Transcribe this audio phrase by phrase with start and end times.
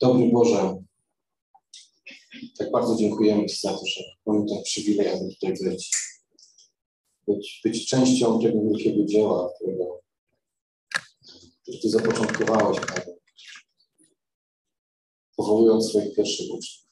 [0.00, 0.84] Dobry Boże,
[2.58, 5.90] tak bardzo dziękujemy Ci za to, że mamy ten przywilej, aby tutaj być.
[7.28, 10.00] Być, być częścią tego wielkiego dzieła, którego,
[11.62, 13.16] które Ty zapoczątkowałeś, Panie,
[15.36, 16.86] powołując swoich pierwszych uczniów.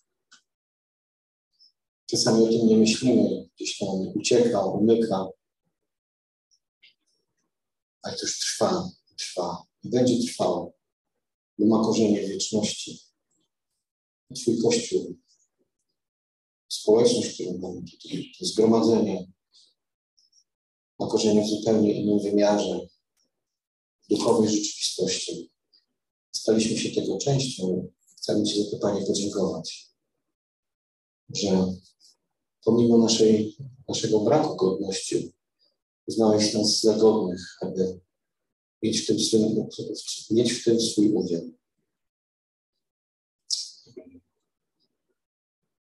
[2.11, 5.27] Czasami o tym nie myślimy, gdzieś tam ucieka, umyka,
[8.03, 10.74] ale to już trwa, trwa i będzie trwało,
[11.59, 13.01] bo ma korzenie wieczności.
[14.35, 15.17] Twój Kościół,
[16.69, 19.33] społeczność, którą mamy tutaj, to zgromadzenie,
[20.99, 22.81] ma korzenie w zupełnie innym wymiarze
[24.11, 25.51] duchowej rzeczywistości.
[26.33, 27.89] Staliśmy się tego częścią.
[28.17, 29.95] Chcemy Ci za to, Panie, podziękować,
[31.35, 31.75] że
[32.65, 33.57] pomimo naszej,
[33.89, 35.33] naszego braku godności
[36.07, 38.01] uznałeś nas za godnych, aby
[38.85, 39.67] mieć w tym, swym,
[40.31, 41.51] mieć w tym swój udział.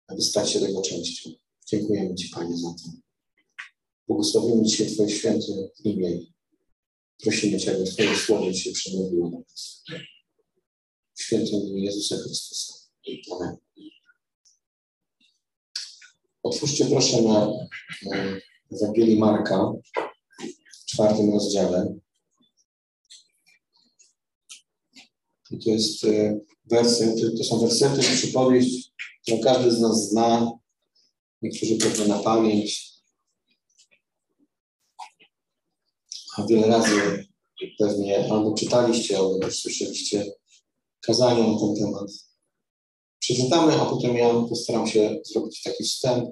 [0.08, 1.30] Aby stać się tego częścią.
[1.68, 2.92] Dziękujemy Ci, Panie, za to.
[4.08, 6.20] Błogosławimy dzisiaj Twoje święte imię.
[7.24, 9.84] Prosimy Cię, aby Twoje słowo się przemówiło do nas.
[11.14, 12.74] W świętym imię Jezusa Chrystusa.
[13.32, 13.58] Amen.
[16.44, 17.52] Otwórzcie proszę na
[18.72, 19.74] Ewangelii Marka
[20.82, 22.00] w czwartym rozdziale.
[25.52, 26.40] I to jest e,
[27.38, 30.52] to są wersety, przypowieść, którą każdy z nas zna.
[31.42, 32.90] Niektórzy pewnie na pamięć.
[36.38, 37.28] A wiele razy
[37.80, 40.32] pewnie albo czytaliście, albo słyszeliście
[41.02, 42.12] kazania na ten temat.
[43.20, 46.30] Przeczytamy, a potem ja postaram się zrobić taki wstęp,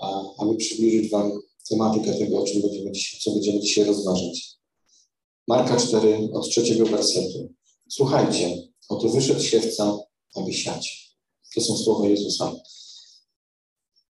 [0.00, 1.32] a, aby przybliżyć Wam
[1.68, 4.58] tematykę tego, o czym będziemy dzisiaj, co będziemy dzisiaj rozważać.
[5.48, 7.57] Marka 4 od trzeciego wersetu.
[7.88, 9.98] Słuchajcie, oto wyszedł siewca,
[10.34, 11.14] aby siać.
[11.54, 12.52] To są słowa Jezusa.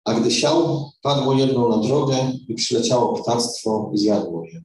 [0.05, 4.63] A gdy siał, padło jedno na drogę i przyleciało ptactwo i zjadło je.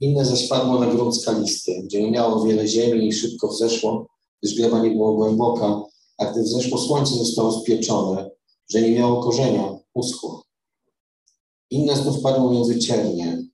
[0.00, 4.06] Inne zaś padło na grunt skalisty, gdzie nie miało wiele ziemi i szybko wzeszło,
[4.42, 5.82] gdyż gleba nie było głęboka,
[6.18, 8.30] a gdy wzeszło słońce, zostało spieczone,
[8.70, 10.44] że nie miało korzenia, uschło.
[11.70, 13.46] Inne znów padło między ciernie,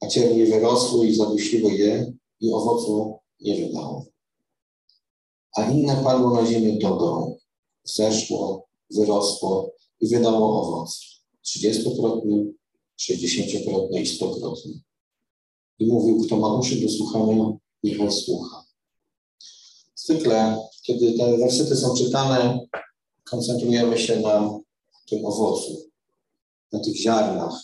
[0.00, 4.06] a ciernie wyrosły i zadusiły je i owocu nie wydało.
[5.56, 7.36] A inne padło na ziemię dobrą,
[7.84, 11.00] zeszło, wyrosło i wydało owoc.
[11.42, 12.52] Trzydziestokrotny,
[12.96, 14.80] sześćdziesięciokrotny i stokrotny.
[15.78, 18.64] I mówił, kto ma uszy do słuchania, niechaj słucha.
[19.94, 22.60] Zwykle, kiedy te wersety są czytane,
[23.24, 24.58] koncentrujemy się na
[25.08, 25.76] tym owocu,
[26.72, 27.60] na tych ziarnach,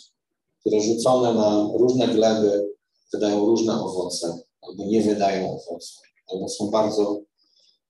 [0.61, 2.75] które rzucone na różne gleby
[3.13, 7.21] wydają różne owoce, albo nie wydają owocu, albo są bardzo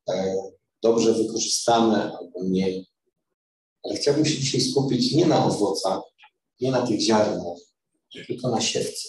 [0.09, 0.37] e,
[0.83, 2.87] dobrze wykorzystane, albo mniej.
[3.83, 6.01] Ale chciałbym się dzisiaj skupić nie na owocach,
[6.61, 7.59] nie na tych ziarnach,
[8.27, 9.09] tylko na siewce.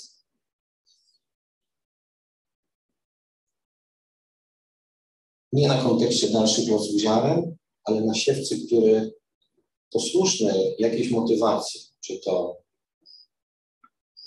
[5.54, 9.14] Nie na kontekście dalszych losów ziaren, ale na siewcy, który
[9.92, 12.65] posłuszny jakiejś motywacji, czy to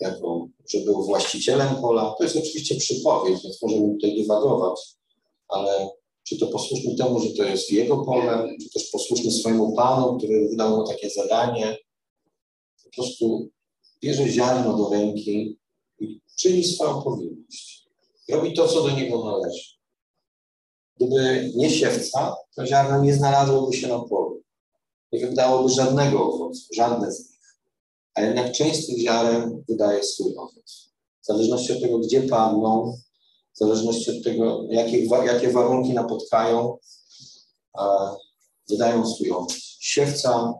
[0.00, 4.80] jako, że był właścicielem pola, to jest oczywiście przypowieść, więc możemy tutaj dywagować,
[5.48, 5.88] ale
[6.28, 10.48] czy to posłuszny temu, że to jest jego pole, czy też posłuszny swojemu panu, który
[10.48, 11.76] wydał mu takie zadanie,
[12.84, 13.48] po prostu
[14.02, 15.58] bierze ziarno do ręki
[16.00, 17.88] i czyni swoją powinność.
[18.28, 19.78] Robi to, co do niego należy.
[20.96, 24.42] Gdyby nie siewca, to ziarno nie znalazłoby się na polu.
[25.12, 27.37] Nie wydałoby żadnego owocu, żadne z nich.
[28.18, 30.92] A jednak część tych ziaren wydaje swój owoc.
[31.22, 32.96] W zależności od tego, gdzie padną,
[33.54, 36.78] w zależności od tego, jakie, jakie warunki napotkają,
[38.68, 39.52] wydają swój owoc.
[39.80, 40.54] Siewca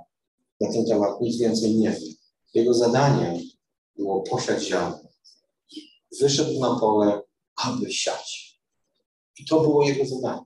[0.61, 2.13] na ten temat nic więcej nie wie.
[2.55, 3.39] Jego zadaniem
[3.97, 5.09] było posiać ziarno.
[6.21, 7.23] Wyszedł na pole,
[7.57, 8.59] aby siać.
[9.39, 10.45] I to było jego zadanie.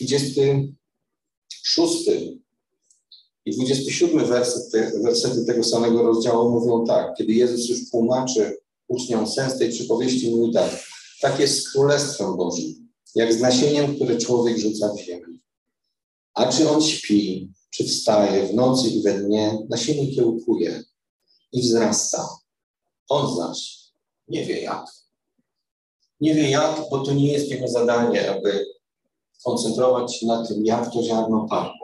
[0.00, 2.08] 26
[3.44, 7.14] i 27 werset, te, wersety tego samego rozdziału mówią tak.
[7.18, 8.58] Kiedy Jezus już tłumaczy
[8.88, 10.70] uczniom sens tej przypowieści, mówi tak.
[11.20, 15.38] Tak jest z Królestwem Bożym, jak z nasieniem, które człowiek rzuca w ziemię.
[16.34, 20.84] A czy on śpi, czy wstaje w nocy i we dnie, nasienie kiełkuje
[21.52, 22.28] i wzrasta.
[23.08, 23.82] On zaś
[24.28, 24.86] nie wie jak.
[26.20, 28.66] Nie wie jak, bo to nie jest jego zadanie, aby
[29.44, 31.81] koncentrować się na tym, jak to ziarno padło.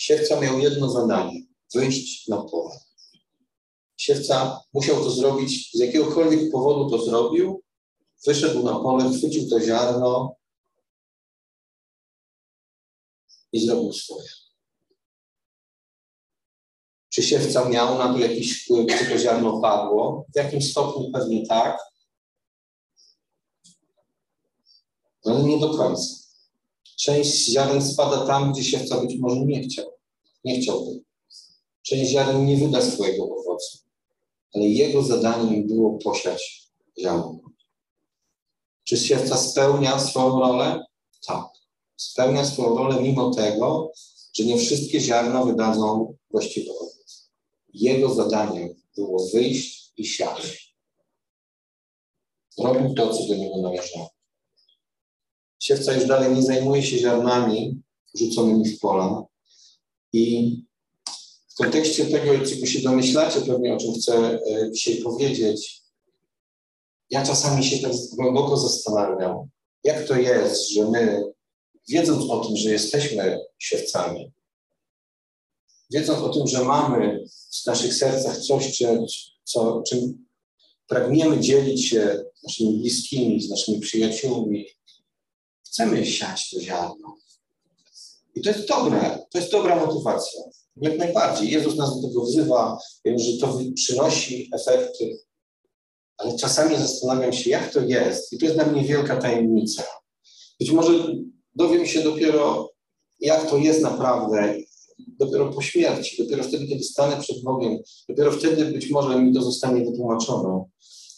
[0.00, 1.42] Siewca miał jedno zadanie
[1.74, 2.80] wyjść na pole.
[3.96, 7.62] Siewca musiał to zrobić, z jakiegokolwiek powodu to zrobił,
[8.26, 10.36] wyszedł na pole, chwycił to ziarno
[13.52, 14.28] i zrobił swoje.
[17.08, 20.26] Czy siewca miał na to jakiś wpływ, czy to ziarno padło?
[20.32, 21.78] W jakim stopniu pewnie tak,
[25.24, 26.29] ale nie do końca.
[27.00, 29.86] Część ziaren spada tam, gdzie siewca być może nie chciał.
[30.44, 31.00] Nie chciałby.
[31.82, 33.78] Część ziaren nie wyda swojego owocu,
[34.54, 36.70] ale jego zadaniem było posiać
[37.00, 37.40] ziarno.
[38.84, 40.84] Czy siewca spełnia swoją rolę?
[41.26, 41.44] Tak.
[41.96, 43.92] Spełnia swoją rolę mimo tego,
[44.34, 47.30] że nie wszystkie ziarna wydadzą właściwy owoc.
[47.74, 50.74] Jego zadaniem było wyjść i siać.
[52.58, 54.19] Robił to, co do niego należało.
[55.60, 57.82] Siewca już dalej nie zajmuje się ziarnami
[58.18, 59.24] rzuconymi w pola.
[60.12, 60.56] I
[61.48, 65.82] w kontekście tego, czego się domyślacie pewnie, o czym chcę e, dzisiaj powiedzieć,
[67.10, 69.48] ja czasami się tak głęboko zastanawiam,
[69.84, 71.22] jak to jest, że my,
[71.88, 74.32] wiedząc o tym, że jesteśmy siewcami,
[75.90, 77.24] wiedząc o tym, że mamy
[77.62, 78.82] w naszych sercach coś,
[79.44, 80.26] co, czym
[80.86, 84.66] pragniemy dzielić się z naszymi bliskimi, z naszymi przyjaciółmi,
[85.70, 87.16] chcemy siać to ziarno.
[88.34, 90.42] I to jest dobre, to jest dobra motywacja.
[90.76, 91.50] Jak najbardziej.
[91.50, 95.18] Jezus nas do tego wzywa, wiem, że to przynosi efekty,
[96.18, 98.32] ale czasami zastanawiam się, jak to jest.
[98.32, 99.82] I to jest dla mnie wielka tajemnica.
[100.60, 100.92] Być może
[101.54, 102.70] dowiem się dopiero,
[103.20, 104.56] jak to jest naprawdę,
[105.18, 107.78] dopiero po śmierci, dopiero wtedy, kiedy stanę przed Bogiem,
[108.08, 110.64] dopiero wtedy być może mi to zostanie wytłumaczone.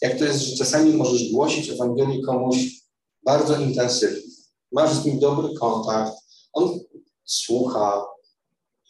[0.01, 2.57] Jak to jest, że czasami możesz głosić Ewangelię komuś
[3.25, 4.22] bardzo intensywnie.
[4.73, 6.13] Masz z nim dobry kontakt,
[6.53, 6.79] on
[7.25, 8.05] słucha,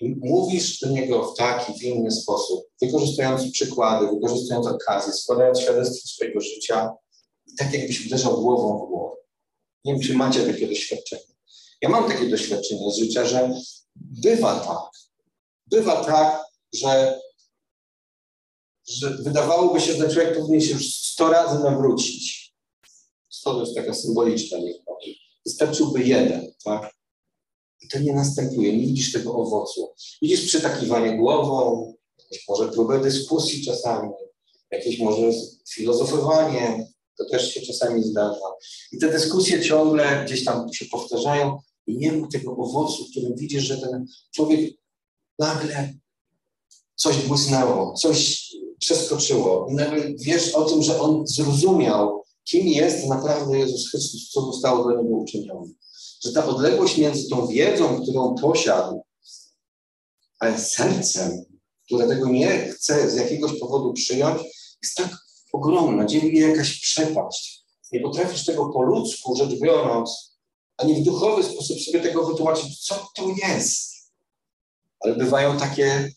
[0.02, 6.42] mówisz do niego w taki, w inny sposób, wykorzystując przykłady, wykorzystując okazje, składając świadectwo swojego
[6.42, 6.92] życia,
[7.58, 9.16] tak jakbyś uderzał głową w głowę.
[9.86, 11.24] Nie wiem, czy macie takie doświadczenie.
[11.82, 13.56] Ja mam takie doświadczenie z życia, że
[13.96, 15.02] bywa tak,
[15.68, 17.22] bywa tak, że,
[18.88, 22.54] że wydawałoby się, że człowiek powinien się już sto razy nawrócić.
[23.30, 24.94] Sto to jest taka symboliczna liczba.
[25.46, 26.94] Wystarczyłby jeden, tak?
[27.82, 29.94] I to nie następuje, nie widzisz tego owocu.
[30.22, 34.10] Widzisz przytakiwanie głową, jakieś może próbę dyskusji czasami,
[34.72, 35.32] jakieś może
[35.70, 36.88] filozofowanie,
[37.18, 38.46] to też się czasami zdarza.
[38.92, 43.36] I te dyskusje ciągle gdzieś tam się powtarzają i nie ma tego owocu, w którym
[43.36, 44.06] widzisz, że ten
[44.36, 44.76] człowiek
[45.40, 45.94] nagle
[46.96, 48.50] coś błysnęło, coś
[48.80, 49.68] przeskoczyło.
[49.70, 54.84] I nagle wiesz o tym, że on zrozumiał, kim jest naprawdę Jezus Chrystus, co zostało
[54.84, 55.70] dla niego uczynione
[56.24, 59.04] że ta odległość między tą wiedzą, którą posiadł,
[60.40, 61.46] ale sercem,
[61.86, 64.42] które tego nie chce z jakiegoś powodu przyjąć,
[64.84, 65.10] jest tak
[65.54, 67.64] ogromna, dzieli jakaś przepaść.
[67.92, 70.38] Nie potrafisz tego po ludzku rzecz biorąc,
[70.78, 73.94] ani w duchowy sposób sobie tego wytłumaczyć, co to jest.
[75.00, 76.12] Ale bywają takie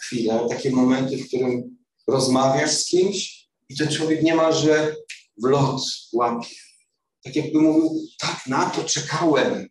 [0.00, 1.76] chwile, takie momenty, w którym
[2.06, 4.96] rozmawiasz z kimś i ten człowiek niemalże
[5.42, 5.82] w lot
[6.12, 6.56] łapie
[7.24, 9.68] tak jakby mówił, tak, na to czekałem.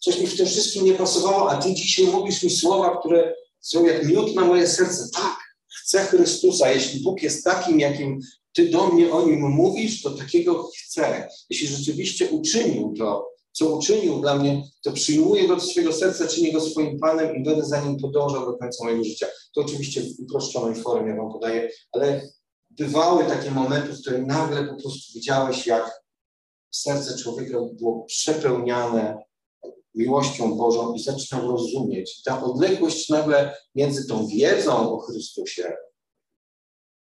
[0.00, 3.86] Coś mi w tym wszystkim nie pasowało, a ty dzisiaj mówisz mi słowa, które są
[3.86, 5.08] jak miód na moje serce.
[5.14, 5.38] Tak,
[5.82, 6.70] chcę Chrystusa.
[6.70, 8.20] Jeśli Bóg jest takim, jakim
[8.52, 11.28] ty do mnie o nim mówisz, to takiego chcę.
[11.50, 16.52] Jeśli rzeczywiście uczynił to, co uczynił dla mnie, to przyjmuję go do swojego serca, czynię
[16.52, 19.26] go swoim Panem i będę za nim podążał do końca mojego życia.
[19.54, 22.28] To oczywiście w uproszczonej formie wam podaję, ale
[22.78, 26.02] bywały takie momenty, w których nagle po prostu widziałeś, jak
[26.70, 29.22] serce człowieka było przepełniane
[29.94, 32.22] miłością Bożą i zaczynał rozumieć.
[32.22, 35.72] Ta odległość nagle między tą wiedzą o Chrystusie,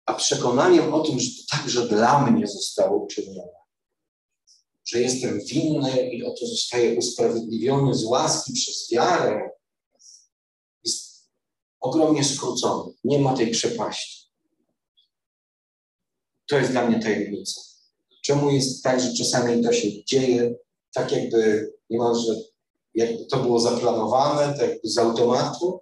[0.06, 3.52] a przekonaniem o tym, że to także dla mnie zostało uczynione,
[4.86, 9.50] że jestem winny i oto zostaję usprawiedliwiony z łaski przez wiarę,
[10.84, 11.30] jest
[11.80, 12.94] ogromnie skrócony.
[13.04, 14.25] Nie ma tej przepaści.
[16.48, 17.62] To jest dla mnie tajemnica.
[18.24, 20.56] Czemu jest tak, że czasami to się dzieje
[20.94, 22.36] tak, jakby niemalże
[22.96, 25.80] jakby to było zaplanowane, tak jakby z automatu.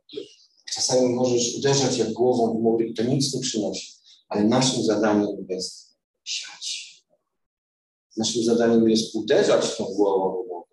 [0.74, 3.94] Czasami możesz uderzać jak głową w mury i to nic nie przynosi.
[4.30, 6.94] Ale naszym zadaniem jest siać.
[8.18, 10.66] Naszym zadaniem jest uderzać tą głową w mury.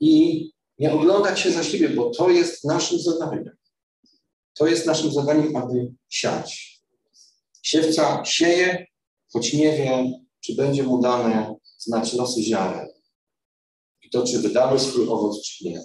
[0.00, 3.56] I nie oglądać się za siebie, bo to jest naszym zadaniem.
[4.54, 6.77] To jest naszym zadaniem, aby siać.
[7.62, 8.86] Siewca sieje,
[9.32, 12.88] choć nie wie, czy będzie mu dane znać losy ziaren
[14.02, 15.84] i to, czy wydały swój owoc, czy nie.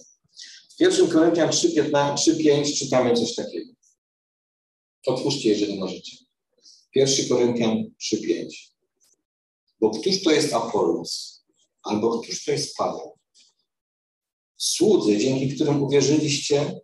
[0.77, 3.73] W 1 Koryntian 3,5 czytamy coś takiego.
[5.07, 6.17] Otwórzcie, jeżeli możecie.
[6.95, 8.45] 1 Koryntian 3,5.
[9.81, 11.43] Bo któż to jest Apollos?
[11.83, 13.17] Albo któż to jest Paweł?
[14.57, 16.79] Słudzy, dzięki którym uwierzyliście,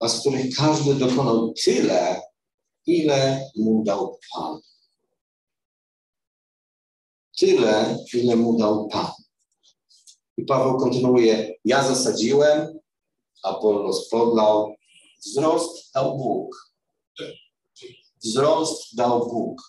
[0.00, 2.22] a z których każdy dokonał tyle,
[2.86, 4.60] ile mu dał Pan.
[7.38, 9.12] Tyle, ile mu dał Pan.
[10.36, 12.78] I Paweł kontynuuje: Ja zasadziłem,
[13.42, 14.74] Apollos podlał,
[15.26, 16.72] wzrost dał Bóg.
[18.24, 19.62] Wzrost dał Bóg.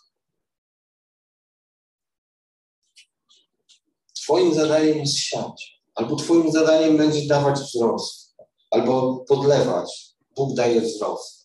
[4.14, 8.36] Twoim zadaniem jest siać, albo Twoim zadaniem będzie dawać wzrost,
[8.72, 10.16] albo podlewać.
[10.36, 11.37] Bóg daje wzrost.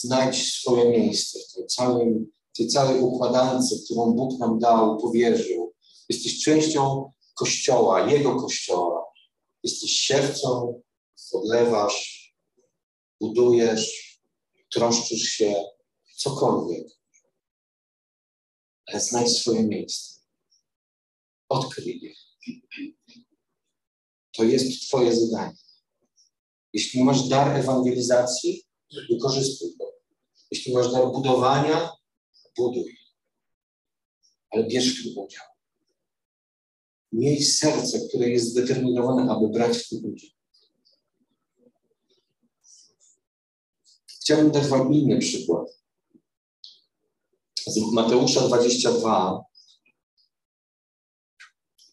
[0.00, 2.26] Znajdź swoje miejsce w tej całej,
[2.56, 5.74] tej całej układance, którą Bóg nam dał, powierzył.
[6.08, 9.04] Jesteś częścią Kościoła, Jego Kościoła.
[9.62, 10.82] Jesteś siewcą,
[11.32, 12.32] podlewasz,
[13.20, 14.20] budujesz,
[14.72, 15.64] troszczysz się,
[16.16, 16.86] cokolwiek.
[18.86, 20.20] Ale znajdź swoje miejsce.
[21.48, 22.14] Odkryj je.
[24.32, 25.56] To jest Twoje zadanie.
[26.72, 28.66] Jeśli masz dar ewangelizacji,
[29.10, 29.75] wykorzystuj.
[30.66, 31.92] Jeśli masz dar budowania,
[32.56, 32.98] buduj.
[34.50, 35.44] Ale bierz w tym udział.
[37.12, 40.30] Miej serce, które jest zdeterminowane, aby brać w tym udział.
[44.06, 45.68] Chciałbym dać Wam inny przykład.
[47.66, 49.44] Z Mateusza 22.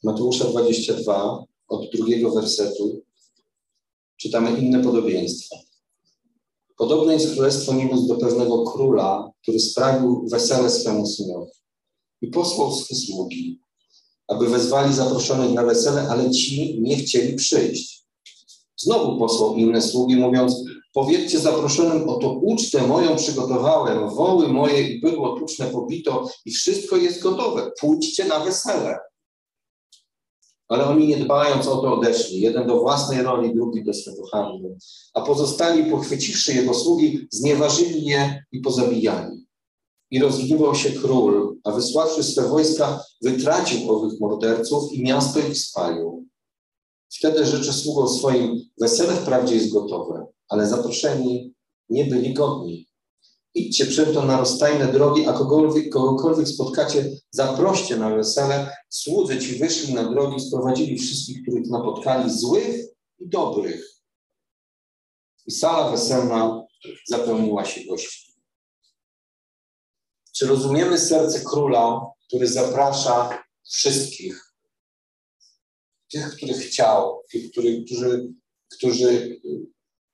[0.04, 3.06] Mateusza 22, od drugiego wersetu,
[4.18, 5.73] czytamy inne podobieństwo.
[6.78, 11.52] Podobne jest Królestwo Niebios do pewnego króla, który sprawił wesele swemu synowi
[12.22, 13.60] i posłał swe sługi,
[14.28, 18.04] aby wezwali zaproszonych na wesele, ale ci nie chcieli przyjść.
[18.78, 20.56] Znowu posłał inne sługi, mówiąc,
[20.94, 27.22] powiedzcie zaproszonym, oto ucztę moją przygotowałem, woły moje i bydło tuczne pobito i wszystko jest
[27.22, 29.00] gotowe, pójdźcie na wesele.
[30.68, 34.78] Ale oni nie dbając o to odeszli, jeden do własnej roli, drugi do swego handlu.
[35.14, 39.48] A pozostali, pochwyciwszy jego sługi, znieważyli je i pozabijali.
[40.12, 46.28] I rozgniewał się król, a wysławszy swe wojska, wytracił owych morderców i miasto ich spalił.
[47.14, 51.54] Wtedy rzeczy sługą swoim, wesele wprawdzie jest gotowe, ale zaproszeni
[51.90, 52.88] nie byli godni.
[53.56, 58.76] Idźcie przed na rozstajne drogi, a kogokolwiek, kogokolwiek spotkacie, zaproście na wesele.
[58.90, 62.86] Słudzy ci wyszli na drogi, sprowadzili wszystkich, których napotkali, złych
[63.20, 63.94] i dobrych.
[65.46, 66.66] I sala weselna
[67.08, 68.34] zapełniła się gości.
[70.36, 74.54] Czy rozumiemy serce króla, który zaprasza wszystkich?
[76.12, 78.34] Tych, których chciał, tych, którzy,
[78.72, 79.42] którzy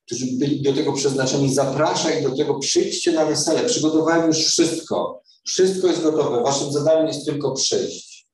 [0.10, 5.22] którzy byli do tego przeznaczeni, zaprasza ich do tego, przyjdźcie na wesele, przygotowałem już wszystko.
[5.48, 6.44] Wszystko jest gotowe.
[6.44, 8.28] Waszym zadaniem jest tylko przyjść.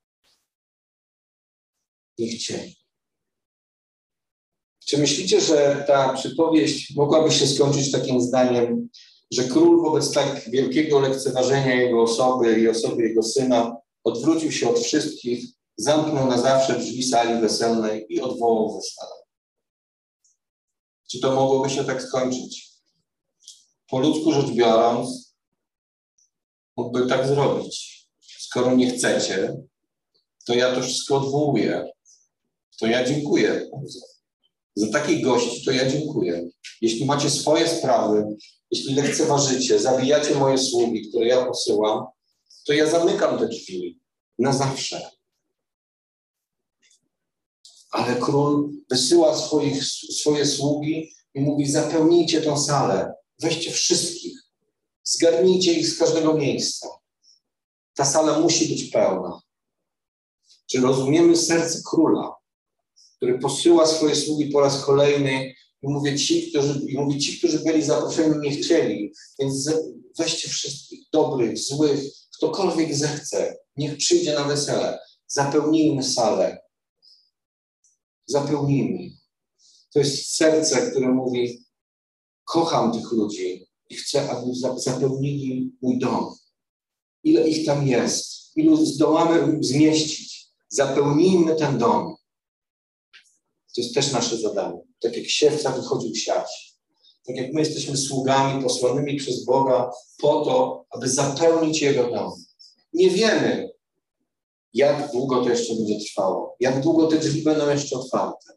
[2.17, 2.75] Nie chcieli.
[4.85, 8.89] Czy myślicie, że ta przypowieść mogłaby się skończyć takim zdaniem,
[9.31, 14.79] że król wobec tak wielkiego lekceważenia jego osoby i osoby jego syna odwrócił się od
[14.79, 15.45] wszystkich,
[15.77, 19.24] zamknął na zawsze drzwi sali weselnej i odwołał wesele?
[21.15, 22.69] Czy to mogłoby się tak skończyć?
[23.89, 25.35] Po ludzku rzecz biorąc,
[26.77, 28.05] mógłby tak zrobić.
[28.39, 29.57] Skoro nie chcecie,
[30.45, 31.91] to ja to wszystko odwołuję.
[32.79, 33.69] To ja dziękuję.
[34.75, 36.49] Za takich gości to ja dziękuję.
[36.81, 38.23] Jeśli macie swoje sprawy,
[38.71, 42.05] jeśli lekceważycie, zabijacie moje sługi, które ja posyłam,
[42.65, 43.99] to ja zamykam te drzwi
[44.39, 45.09] na zawsze
[47.95, 54.39] ale król wysyła swoich, swoje sługi i mówi: zapełnijcie tę salę, weźcie wszystkich,
[55.03, 56.87] zgarnijcie ich z każdego miejsca.
[57.95, 59.41] Ta sala musi być pełna.
[60.67, 62.35] Czy rozumiemy serce króla,
[63.17, 67.59] który posyła swoje sługi po raz kolejny i mówi ci, którzy, i mówi, ci, którzy
[67.59, 69.71] byli zaproszeni, nie chcieli, więc
[70.19, 71.99] weźcie wszystkich, dobrych, złych,
[72.37, 76.64] ktokolwiek zechce, niech przyjdzie na wesele, zapełnijmy salę,
[78.25, 79.09] zapełnijmy.
[79.93, 81.65] To jest serce, które mówi:
[82.43, 86.35] Kocham tych ludzi i chcę, aby zapełnili mój dom.
[87.23, 88.35] Ile ich tam jest?
[88.55, 90.47] Ilu zdołamy zmieścić?
[90.69, 92.15] Zapełnijmy ten dom.
[93.75, 94.81] To jest też nasze zadanie.
[94.99, 96.75] Tak jak siewca wychodził siać.
[97.25, 102.43] Tak jak my jesteśmy sługami posłanymi przez Boga po to, aby zapełnić Jego dom.
[102.93, 103.74] Nie wiemy,
[104.75, 108.53] jak długo to jeszcze będzie trwało, jak długo te drzwi będą jeszcze otwarte.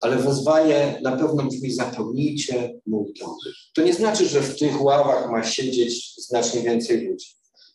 [0.00, 3.36] Ale wezwanie na pewno brzmi zapełnijcie mój dom.
[3.74, 7.26] To nie znaczy, że w tych ławach ma siedzieć znacznie więcej ludzi.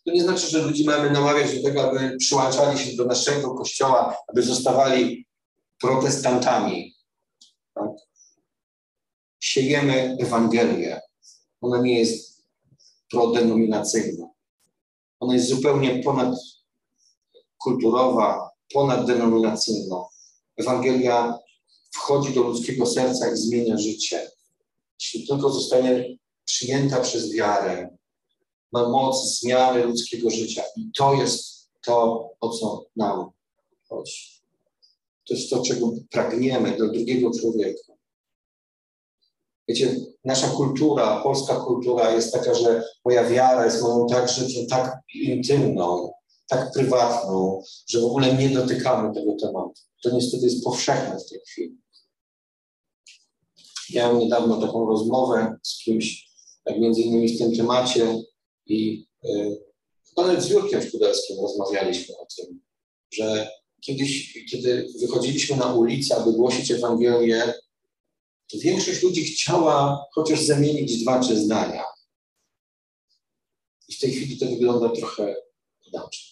[0.06, 4.18] To nie znaczy, że ludzi mamy namawiać do tego, aby przyłączali się do naszego kościoła,
[4.28, 5.28] aby zostawali
[5.82, 6.96] protestantami.
[7.74, 7.90] Tak?
[9.40, 11.02] Siejemy Ewangelię.
[11.62, 12.44] Ona nie jest
[13.12, 14.35] prodenominacyjna.
[15.26, 20.04] Ona jest zupełnie ponadkulturowa, ponaddenominacyjna.
[20.58, 21.40] Ewangelia
[21.92, 24.32] wchodzi do ludzkiego serca i zmienia życie.
[25.02, 27.98] Jeśli tylko zostanie przyjęta przez wiarę,
[28.72, 30.64] ma moc zmiany ludzkiego życia.
[30.78, 33.30] I to jest to, o co nam
[33.90, 34.42] chodzi.
[35.28, 37.94] To jest to, czego pragniemy do drugiego człowieka.
[39.68, 39.96] Wiecie,
[40.26, 46.12] nasza kultura, polska kultura jest taka, że moja wiara jest moją tak rzeczą tak intymną,
[46.48, 49.82] tak prywatną, że w ogóle nie dotykamy tego tematu.
[50.04, 51.78] To niestety jest powszechne w tej chwili.
[53.94, 56.30] Miałem niedawno taką rozmowę z kimś,
[56.64, 58.24] tak między innymi w tym temacie
[58.66, 59.62] i y,
[60.18, 62.60] nawet z Jurkiem Szkudelskim rozmawialiśmy o tym,
[63.12, 63.50] że
[63.82, 67.54] kiedyś, kiedy wychodziliśmy na ulicę, aby głosić Ewangelię,
[68.54, 71.84] większość ludzi chciała chociaż zamienić dwa, trzy zdania.
[73.88, 75.36] I w tej chwili to wygląda trochę
[75.86, 76.26] inaczej.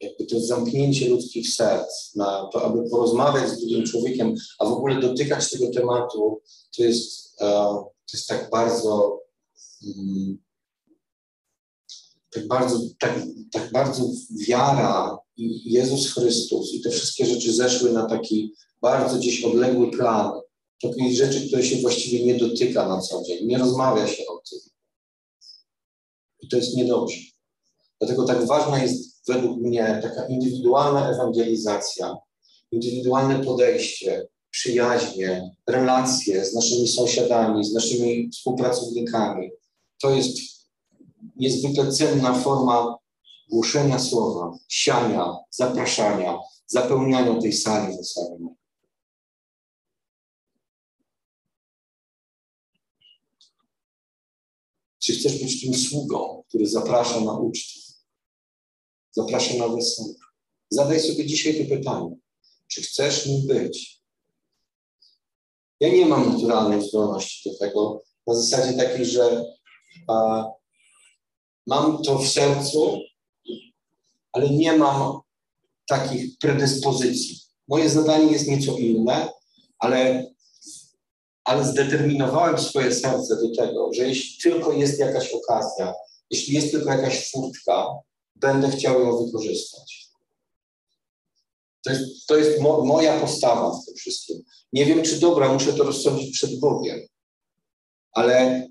[0.00, 5.00] Jakby to zamknięcie ludzkich serc na to, aby porozmawiać z drugim człowiekiem, a w ogóle
[5.00, 6.42] dotykać tego tematu,
[6.76, 7.44] to jest, e,
[7.84, 9.20] to jest tak bardzo
[9.84, 10.38] mm,
[12.30, 14.10] tak bardzo, tak, tak bardzo
[14.48, 20.32] wiara i Jezus Chrystus i te wszystkie rzeczy zeszły na taki bardzo gdzieś odległy plan,
[20.82, 24.58] takich rzeczy, które się właściwie nie dotyka na co dzień, nie rozmawia się o tym.
[26.40, 27.18] I to jest niedobrze.
[28.00, 32.16] Dlatego tak ważna jest według mnie taka indywidualna ewangelizacja,
[32.72, 39.50] indywidualne podejście, przyjaźnie, relacje z naszymi sąsiadami, z naszymi współpracownikami.
[40.02, 40.38] To jest
[41.36, 42.98] niezwykle cenna forma
[43.50, 48.57] głoszenia słowa, siania, zapraszania, zapełniania tej sali weselnej.
[55.08, 57.80] Czy chcesz być tym sługą, który zaprasza na ucztę,
[59.10, 60.14] zaprasza na wesele?
[60.70, 62.16] Zadaj sobie dzisiaj to pytanie.
[62.66, 64.02] Czy chcesz nim być?
[65.80, 69.44] Ja nie mam naturalnej zdolności do tego, na zasadzie takiej, że
[70.08, 70.44] a,
[71.66, 72.98] mam to w sercu,
[74.32, 75.20] ale nie mam
[75.86, 77.40] takich predyspozycji.
[77.68, 79.28] Moje zadanie jest nieco inne,
[79.78, 80.30] ale
[81.48, 85.94] ale zdeterminowałem swoje serce do tego, że jeśli tylko jest jakaś okazja,
[86.30, 87.86] jeśli jest tylko jakaś furtka,
[88.34, 90.08] będę chciał ją wykorzystać.
[91.84, 94.42] To jest, to jest mo, moja postawa w tym wszystkim.
[94.72, 97.00] Nie wiem, czy dobra, muszę to rozsądzić przed Bogiem,
[98.12, 98.66] ale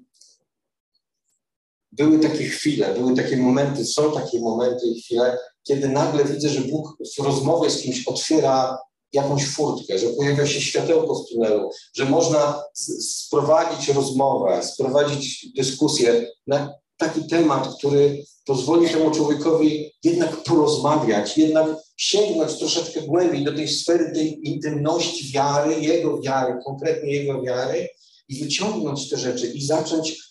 [1.91, 6.61] były takie chwile, były takie momenty, są takie momenty i chwile, kiedy nagle widzę, że
[6.61, 8.77] Bóg w rozmowie z kimś otwiera
[9.13, 12.63] jakąś furtkę, że pojawia się światełko w tunelu, że można
[12.99, 21.67] sprowadzić rozmowę, sprowadzić dyskusję na taki temat, który pozwoli temu człowiekowi jednak porozmawiać, jednak
[21.97, 27.89] sięgnąć troszeczkę głębiej do tej sfery tej intymności wiary, jego wiary, konkretnie jego wiary
[28.29, 30.27] i wyciągnąć te rzeczy i zacząć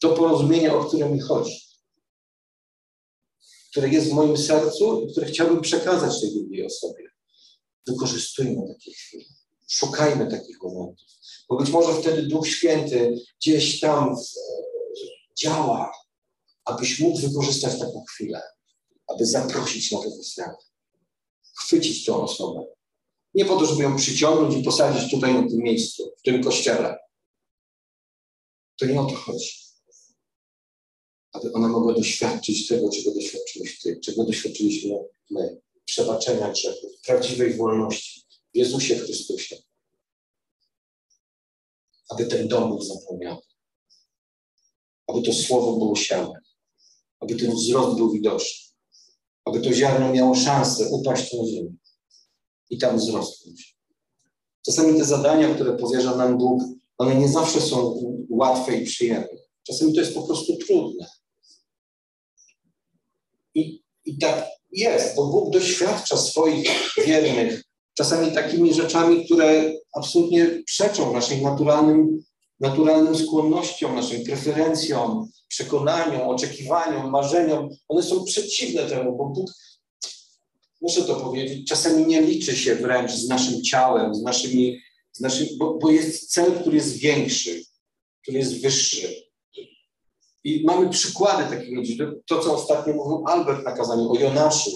[0.00, 1.60] to porozumienie, o które mi chodzi,
[3.70, 7.05] które jest w moim sercu i które chciałbym przekazać tej drugiej osobie.
[7.86, 9.24] Wykorzystujmy takie chwile.
[9.68, 11.06] Szukajmy takich momentów.
[11.48, 14.16] Bo być może wtedy Duch Święty gdzieś tam
[15.38, 15.92] działa,
[16.64, 18.42] abyś mógł wykorzystać taką chwilę,
[19.06, 20.56] aby zaprosić na tego wesele.
[21.58, 22.66] Chwycić tą osobę.
[23.34, 26.98] Nie po to, żeby ją przyciągnąć i posadzić tutaj na tym miejscu, w tym kościele.
[28.78, 29.50] To nie o to chodzi.
[31.32, 34.98] Aby ona mogła doświadczyć tego, czego doświadczyłeś ty, czego doświadczyliśmy
[35.30, 38.20] my przebaczenia grzechów, prawdziwej wolności
[38.54, 39.56] w Jezusie Chrystusie.
[42.08, 43.40] Aby ten dom był zapełniony.
[45.06, 46.40] Aby to słowo było siane.
[47.20, 48.66] Aby ten wzrost był widoczny.
[49.44, 51.76] Aby to ziarno miało szansę upaść na ziemię
[52.70, 53.76] i tam wzrosnąć.
[54.64, 56.62] Czasami te zadania, które powierza nam Bóg,
[56.98, 59.38] one nie zawsze są łatwe i przyjemne.
[59.62, 61.06] Czasami to jest po prostu trudne.
[63.54, 66.70] I, i tak jest, bo Bóg doświadcza swoich
[67.06, 72.24] wiernych czasami takimi rzeczami, które absolutnie przeczą naszym naturalnym,
[72.60, 77.68] naturalnym skłonnościom, naszym preferencjom, przekonaniom, oczekiwaniom, marzeniom.
[77.88, 79.50] One są przeciwne temu, bo Bóg,
[80.80, 84.80] muszę to powiedzieć, czasami nie liczy się wręcz z naszym ciałem, z naszymi,
[85.12, 87.62] z naszymi bo, bo jest cel, który jest większy,
[88.22, 89.25] który jest wyższy.
[90.46, 91.98] I mamy przykłady takich ludzi.
[92.26, 94.70] To, co ostatnio mówił Albert na kazaniu o Jonaszu,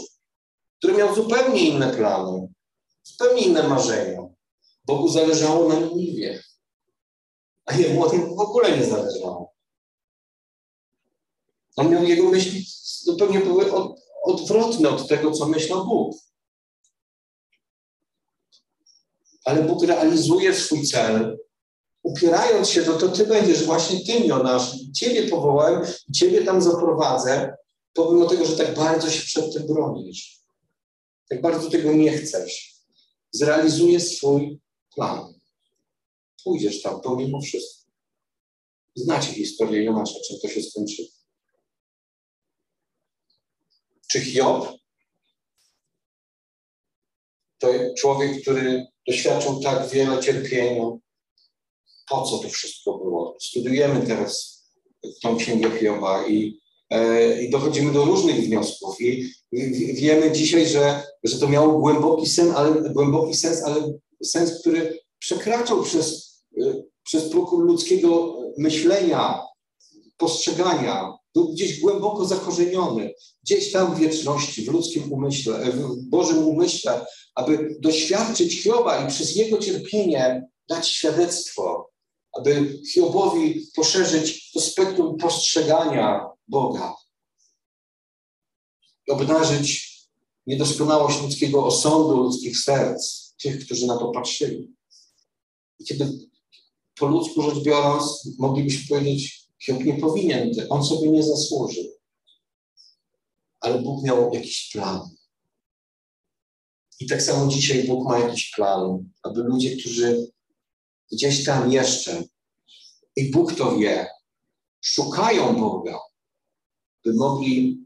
[0.79, 2.49] który miał zupełnie inne plany,
[3.03, 4.23] zupełnie inne marzenia.
[4.85, 6.43] Bogu zależało na Niniwie,
[7.67, 9.55] a jemu o tym w ogóle nie zależało.
[11.77, 12.65] On miał jego myśli
[13.03, 16.17] zupełnie były od, odwrotne od tego, co myślał Bóg.
[19.45, 21.39] Ale Bóg realizuje swój cel,
[22.03, 24.77] upierając się, to, to Ty będziesz właśnie tym, Jonasz.
[24.97, 25.83] Ciebie powołałem,
[26.15, 27.57] Ciebie tam zaprowadzę,
[27.95, 30.41] pomimo tego, że tak bardzo się przed tym bronisz.
[31.29, 32.75] Tak bardzo tego nie chcesz.
[33.31, 34.61] Zrealizuje swój
[34.95, 35.35] plan.
[36.45, 37.91] Pójdziesz tam pomimo wszystko.
[38.95, 41.09] Znacie historię Jonasza, czym to się skończyło.
[44.09, 44.81] Czy Hiob
[47.61, 50.85] to człowiek, który doświadczył tak wiele cierpienia.
[52.11, 53.37] Po co to wszystko było?
[53.41, 54.61] Studujemy teraz
[55.23, 59.01] tą księgę Hioba i, e, i dochodzimy do różnych wniosków.
[59.01, 64.61] I, i wiemy dzisiaj, że, że to miało głęboki sens, ale, głęboki sens, ale sens,
[64.61, 69.41] który przekraczał przez, e, przez próg ludzkiego myślenia,
[70.17, 77.07] postrzegania, był gdzieś głęboko zakorzeniony, gdzieś tam w wieczności, w ludzkim umyśle, w Bożym umyśle,
[77.35, 81.90] aby doświadczyć Hioba i przez jego cierpienie dać świadectwo,
[82.33, 86.95] aby Hiobowi poszerzyć to spektrum postrzegania Boga,
[89.09, 89.91] obnażyć
[90.47, 94.75] niedoskonałość ludzkiego osądu, ludzkich serc, tych, którzy na to patrzyli.
[95.79, 96.29] I kiedy
[96.99, 101.85] po ludzku rzecz biorąc, moglibyśmy powiedzieć, Hiob nie powinien, on sobie nie zasłużył.
[103.61, 105.09] Ale Bóg miał jakiś plan.
[107.01, 110.31] I tak samo dzisiaj Bóg ma jakiś plan, aby ludzie, którzy
[111.13, 112.23] gdzieś tam jeszcze,
[113.17, 114.07] i Bóg to wie,
[114.81, 115.99] szukają Boga,
[117.05, 117.85] by mogli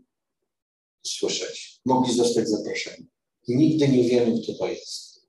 [1.06, 3.06] słyszeć, mogli zostać zaproszeni.
[3.48, 5.26] Nigdy nie wiemy, kto to jest.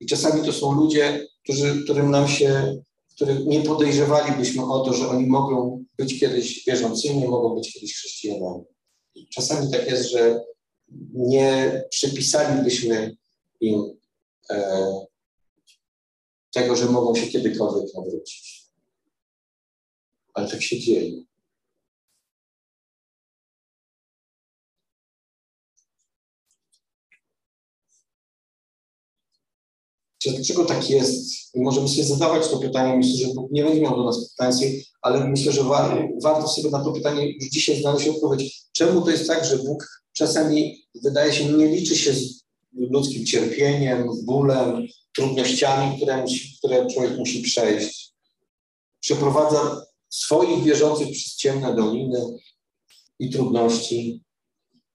[0.00, 2.76] I czasami to są ludzie, którzy, którym nam się
[3.16, 8.64] których nie podejrzewalibyśmy o to, że oni mogą być kiedyś wierzącymi, mogą być kiedyś chrześcijanami.
[9.30, 10.40] Czasami tak jest, że
[11.12, 13.16] nie przypisalibyśmy
[13.60, 13.98] im
[14.50, 14.86] e,
[16.56, 18.66] tego, że mogą się kiedykolwiek nawrócić.
[20.34, 21.22] Ale tak się dzieje.
[30.26, 31.50] Dlaczego tak jest?
[31.56, 32.96] Możemy sobie zadawać to pytanie.
[32.96, 36.70] Myślę, że Bóg nie będzie miał do nas pretensji, ale myślę, że wa warto sobie
[36.70, 38.62] na to pytanie już dzisiaj znaleźć odpowiedź.
[38.72, 42.42] Czemu to jest tak, że Bóg czasami, wydaje się, nie liczy się z
[42.72, 48.12] ludzkim cierpieniem, bólem, trudnościami, które, musi, które człowiek musi przejść?
[49.00, 52.20] Przeprowadza swoich wierzących przez ciemne doliny
[53.18, 54.22] i trudności,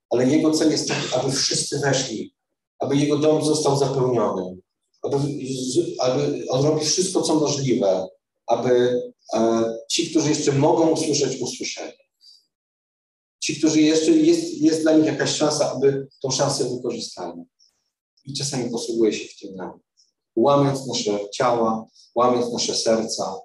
[0.09, 2.35] ale Jego cel jest taki, aby wszyscy weszli,
[2.79, 4.61] aby Jego dom został zapełniony
[5.01, 5.17] aby,
[5.99, 8.07] aby on robi wszystko, co możliwe,
[8.47, 9.01] aby
[9.33, 11.97] e, ci, którzy jeszcze mogą usłyszeć, usłyszeli.
[13.39, 17.41] Ci, którzy jeszcze jest, jest dla nich jakaś szansa, aby tą szansę wykorzystali.
[18.25, 19.79] I czasami posługuje się w tym nami.
[20.35, 23.39] Łamiąc nasze ciała, łamiąc nasze serca,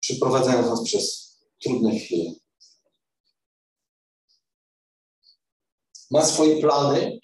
[0.00, 2.32] przeprowadzając nas przez trudne chwile.
[6.10, 7.20] Ma swoje plany,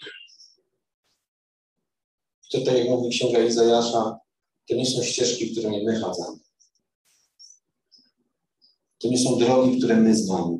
[2.55, 4.19] Tutaj, jak mówi księga Izajasza,
[4.69, 6.39] to nie są ścieżki, którymi my chadzamy.
[8.99, 10.59] To nie są drogi, które my znamy.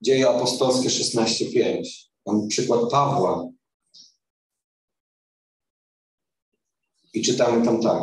[0.00, 2.10] Dzieje apostolskie 16:5.
[2.26, 3.48] Mam przykład Pawła.
[7.14, 8.02] I czytamy tam tak.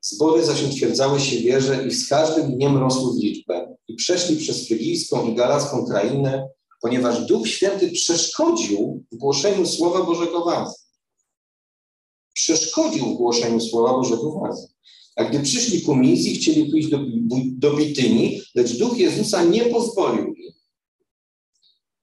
[0.00, 3.76] Zbory zaś utwierdzały się wierze i z każdym dniem rosły w liczbę.
[3.88, 6.48] I przeszli przez Frygijską i Galacką krainę
[6.80, 10.90] ponieważ Duch Święty przeszkodził w głoszeniu Słowa Bożego was.
[12.34, 14.74] Przeszkodził w głoszeniu Słowa Bożego was.
[15.16, 16.98] A gdy przyszli ku misji, chcieli pójść do,
[17.58, 20.52] do Bityni, lecz Duch Jezusa nie pozwolił im.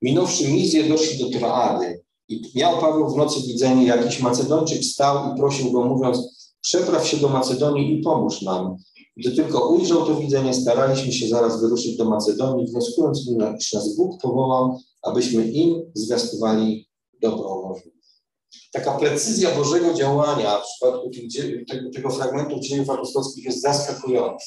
[0.02, 2.04] Minąwszy misję, doszli do Troady.
[2.30, 6.18] I miał Paweł w nocy widzenie, jakiś Macedończyk stał i prosił go, mówiąc,
[6.62, 8.76] przepraw się do Macedonii i pomóż nam.
[9.18, 13.28] Gdy tylko ujrzał to widzenie, staraliśmy się zaraz wyruszyć do Macedonii, wnioskując,
[13.60, 16.90] iż nas Bóg powołał, abyśmy im zwiastowali
[17.22, 17.98] dobrą nowinę.
[18.74, 21.10] Taka precyzja Bożego działania w przypadku
[21.70, 24.46] tego, tego fragmentu dziejów apostolskich jest zaskakująca.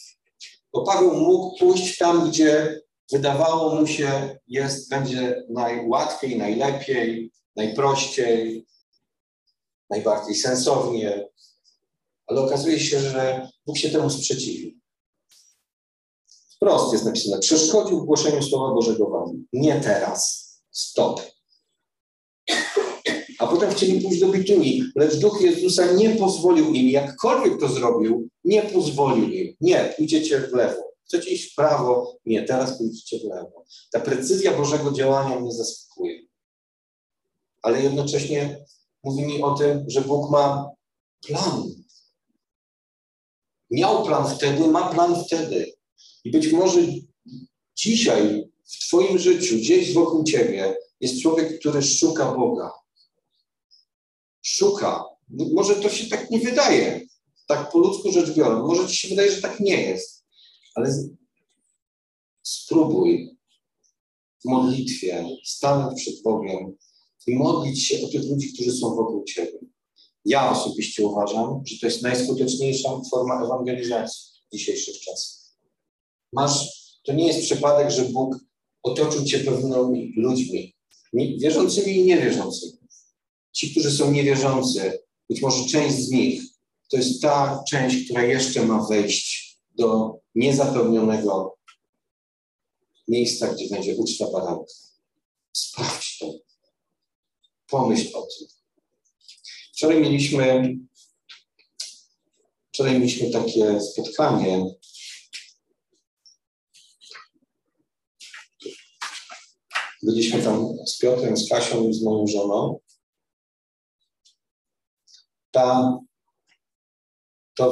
[0.72, 2.80] Bo Paweł mógł pójść tam, gdzie
[3.12, 8.66] wydawało mu się, jest, będzie najłatwiej, najlepiej, najprościej,
[9.90, 11.28] najbardziej sensownie,
[12.26, 14.80] ale okazuje się, że Bóg się temu sprzeciwił.
[16.56, 19.44] Wprost jest napisane, przeszkodził w głoszeniu Słowa Bożego wam.
[19.52, 20.50] Nie teraz.
[20.70, 21.22] Stop.
[23.38, 28.28] A potem chcieli pójść do Bituni, lecz Duch Jezusa nie pozwolił im, jakkolwiek to zrobił,
[28.44, 29.54] nie pozwolił im.
[29.60, 30.89] Nie, pójdziecie w lewo.
[31.10, 32.16] Chcecie iść w prawo?
[32.26, 33.64] Nie, teraz pójdziecie w lewo.
[33.92, 36.22] Ta precyzja Bożego działania mnie zaskakuje.
[37.62, 38.64] Ale jednocześnie
[39.04, 40.70] mówi mi o tym, że Bóg ma
[41.26, 41.70] plan.
[43.70, 45.72] Miał plan wtedy, ma plan wtedy.
[46.24, 46.80] I być może
[47.76, 52.70] dzisiaj w Twoim życiu, gdzieś wokół Ciebie, jest człowiek, który szuka Boga.
[54.42, 55.04] Szuka.
[55.28, 57.06] Może to się tak nie wydaje,
[57.48, 58.68] tak po ludzku rzecz biorąc.
[58.68, 60.19] Może Ci się wydaje, że tak nie jest.
[60.74, 61.08] Ale
[62.42, 63.36] spróbuj
[64.44, 66.76] w modlitwie stanąć przed Bogiem
[67.26, 69.58] i modlić się o tych ludzi, którzy są wokół Ciebie.
[70.24, 75.40] Ja osobiście uważam, że to jest najskuteczniejsza forma ewangelizacji w dzisiejszych czasach.
[76.32, 76.68] Masz,
[77.04, 78.36] to nie jest przypadek, że Bóg
[78.82, 80.74] otoczył Cię pewnymi ludźmi,
[81.12, 82.78] wierzącymi i niewierzącymi.
[83.52, 86.42] Ci, którzy są niewierzący, być może część z nich,
[86.90, 91.58] to jest ta część, która jeszcze ma wejść do niezapełnionego
[93.08, 94.72] miejsca, gdzie będzie uczta baranka.
[95.52, 96.32] Sprawdź to.
[97.66, 98.48] Pomyśl o tym.
[99.72, 100.74] Wczoraj mieliśmy,
[102.68, 104.64] wczoraj mieliśmy takie spotkanie.
[110.02, 112.80] Byliśmy tam z Piotrem, z Kasią i z moją żoną.
[115.50, 116.09] Ta, to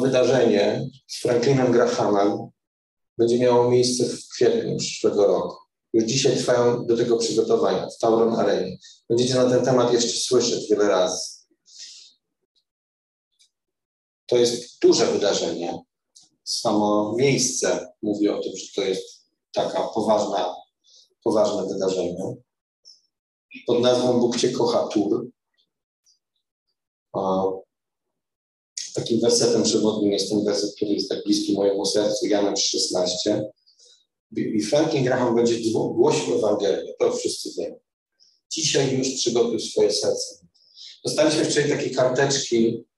[0.01, 2.51] wydarzenie z Franklinem Grahamem
[3.19, 5.57] będzie miało miejsce w kwietniu przyszłego roku.
[5.93, 8.79] Już dzisiaj trwają do tego przygotowania w Tauron Arenie.
[9.09, 11.39] Będziecie na ten temat jeszcze słyszeć wiele razy.
[14.27, 15.83] To jest duże wydarzenie.
[16.45, 20.55] Samo miejsce mówi o tym, że to jest taka poważna,
[21.25, 22.35] poważne wydarzenie.
[23.67, 25.27] Pod nazwą Bóg Cię kocha Tur.
[28.99, 33.43] Takim wersetem przewodnim jest ten werset, który jest tak bliski mojemu sercu, Jana 3,16.
[34.37, 37.81] I Franklin Graham będzie głosił Ewangelię, to wszyscy wiemy.
[38.51, 40.47] Dzisiaj już przygotuj swoje serce.
[41.05, 42.89] Dostaliśmy wczoraj takie karteczki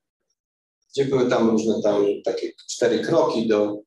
[0.92, 3.78] gdzie były tam różne tam takie cztery kroki do,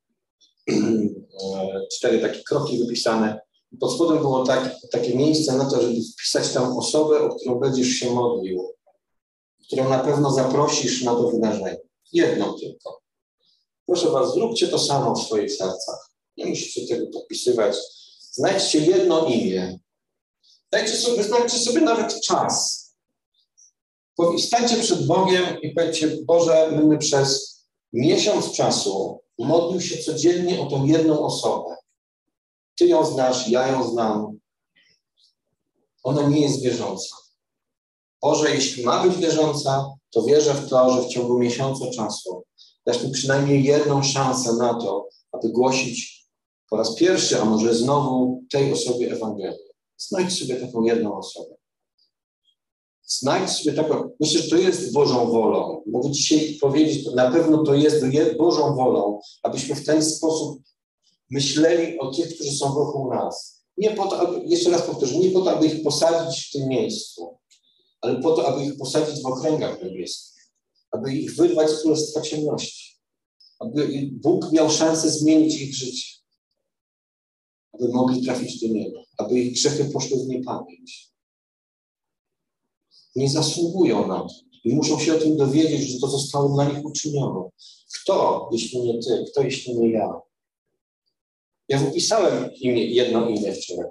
[1.97, 3.39] cztery takie kroki wypisane.
[3.79, 7.87] Pod spodem było tak, takie miejsce na to, żeby wpisać tam osobę, o którą będziesz
[7.87, 8.73] się modlił,
[9.67, 11.77] którą na pewno zaprosisz na to wydarzenie.
[12.11, 13.01] Jedną tylko.
[13.85, 16.09] Proszę Was, zróbcie to samo w swoich sercach.
[16.37, 17.75] Nie musicie tego podpisywać.
[18.31, 19.79] Znajdźcie jedno imię.
[20.71, 22.83] Dajcie sobie, znajdźcie sobie nawet czas
[24.39, 27.59] Stańcie przed Bogiem i powiedzcie, Boże, będę przez
[27.93, 31.75] miesiąc czasu modlił się codziennie o tą jedną osobę.
[32.75, 34.39] Ty ją znasz, ja ją znam.
[36.03, 37.15] Ona nie jest wierząca.
[38.21, 42.43] Boże, jeśli ma być wierząca, to wierzę w to, że w ciągu miesiąca czasu
[42.85, 46.27] dasz mi przynajmniej jedną szansę na to, aby głosić
[46.69, 49.57] po raz pierwszy, a może znowu tej osobie Ewangelię.
[49.97, 51.55] Znajdź sobie taką jedną osobę.
[53.05, 55.83] Znajdź sobie taką, myślę, że to jest Bożą wolą.
[55.85, 58.05] Mogę dzisiaj powiedzieć, na pewno to jest
[58.37, 60.61] Bożą wolą, abyśmy w ten sposób
[61.31, 63.63] myśleli o tych, którzy są wokół nas.
[63.77, 66.67] Nie po to, aby, jeszcze raz powtórzę, nie po to, aby ich posadzić w tym
[66.67, 67.37] miejscu,
[68.03, 70.51] ale po to, aby ich posadzić w okręgach niebieskich,
[70.91, 72.99] aby ich wyrwać z królestwa ciemności,
[73.59, 76.07] aby Bóg miał szansę zmienić ich życie,
[77.73, 81.13] aby mogli trafić do nieba, aby ich grzechy poszły w niepamięć
[83.15, 84.33] nie zasługują na to.
[84.63, 87.49] I muszą się o tym dowiedzieć, że to zostało dla nich uczynione.
[88.01, 89.25] Kto, jeśli nie ty?
[89.31, 90.21] Kto, jeśli nie ja?
[91.69, 93.89] Ja wypisałem imię, jedno imię wczoraj.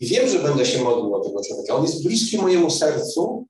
[0.00, 1.74] I wiem, że będę się modlił o tego człowieka.
[1.74, 3.46] On jest bliski mojemu sercu.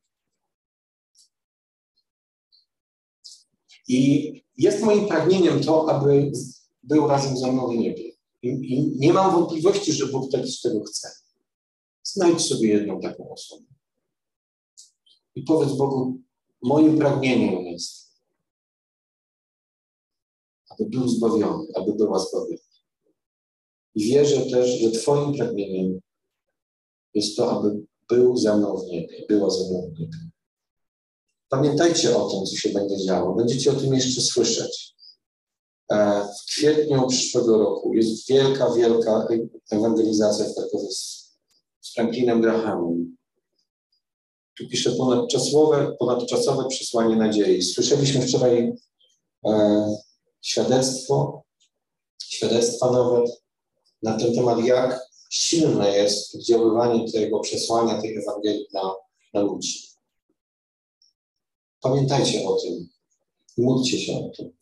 [3.89, 6.33] I jest moim pragnieniem to, aby
[6.83, 8.13] był razem ze mną w niebie.
[8.43, 11.11] I, i nie mam wątpliwości, że Bóg też tego chce.
[12.03, 13.73] Znajdź sobie jedną taką osobę
[15.35, 16.21] i powiedz Bogu,
[16.63, 18.13] moim pragnieniem jest,
[20.69, 22.63] aby był zbawiony, aby była zbawiona.
[23.95, 26.01] I wierzę też, że Twoim pragnieniem
[27.15, 30.19] jest to, aby był ze mną w niebie, była ze mną w niebie.
[31.49, 33.35] Pamiętajcie o tym, co się będzie działo.
[33.35, 34.95] Będziecie o tym jeszcze słyszeć.
[35.91, 39.27] E, w kwietniu przyszłego roku jest wielka, wielka
[39.71, 40.91] ewangelizacja w Krakowie
[41.81, 43.17] z Franklinem Grahamem.
[44.59, 47.63] Tu pisze ponadczasowe, ponadczasowe przesłanie nadziei.
[47.63, 48.73] Słyszeliśmy wczoraj
[49.47, 49.87] e,
[50.41, 51.43] świadectwo,
[52.25, 53.31] świadectwa nawet
[54.03, 58.95] na ten temat, jak silne jest oddziaływanie tego przesłania, tej Ewangelii na,
[59.35, 59.89] na ludzi.
[61.81, 62.89] Pamiętajcie o tym
[63.57, 64.53] i módlcie się o tym.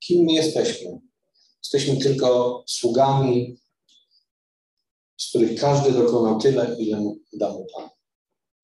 [0.00, 1.00] Kim my jesteśmy?
[1.62, 3.60] Jesteśmy tylko sługami,
[5.16, 7.88] z których każdy dokonał tyle, ile da mu Pan.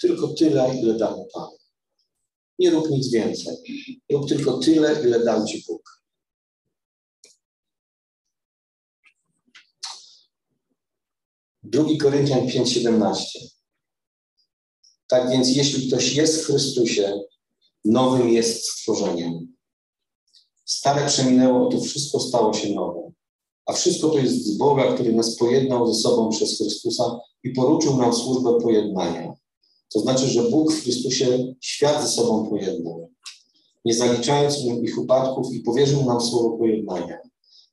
[0.00, 1.50] Tylko tyle, ile da mu Pan.
[2.58, 3.56] Nie rób nic więcej.
[4.12, 5.96] Rób tylko tyle, ile dał Ci Bóg.
[11.70, 13.16] Drugi Koryntian 5,17.
[15.08, 17.20] Tak więc, jeśli ktoś jest w Chrystusie,
[17.84, 19.54] nowym jest stworzeniem.
[20.64, 23.12] Stare przeminęło, to wszystko stało się nowe.
[23.66, 27.96] A wszystko to jest z Boga, który nas pojednał ze sobą przez Chrystusa i poruczył
[27.96, 29.34] nam służbę pojednania.
[29.94, 33.10] To znaczy, że Bóg w Chrystusie świat ze sobą pojednał,
[33.84, 37.18] nie zaliczając mu ich upadków i powierzył nam słowo pojednania.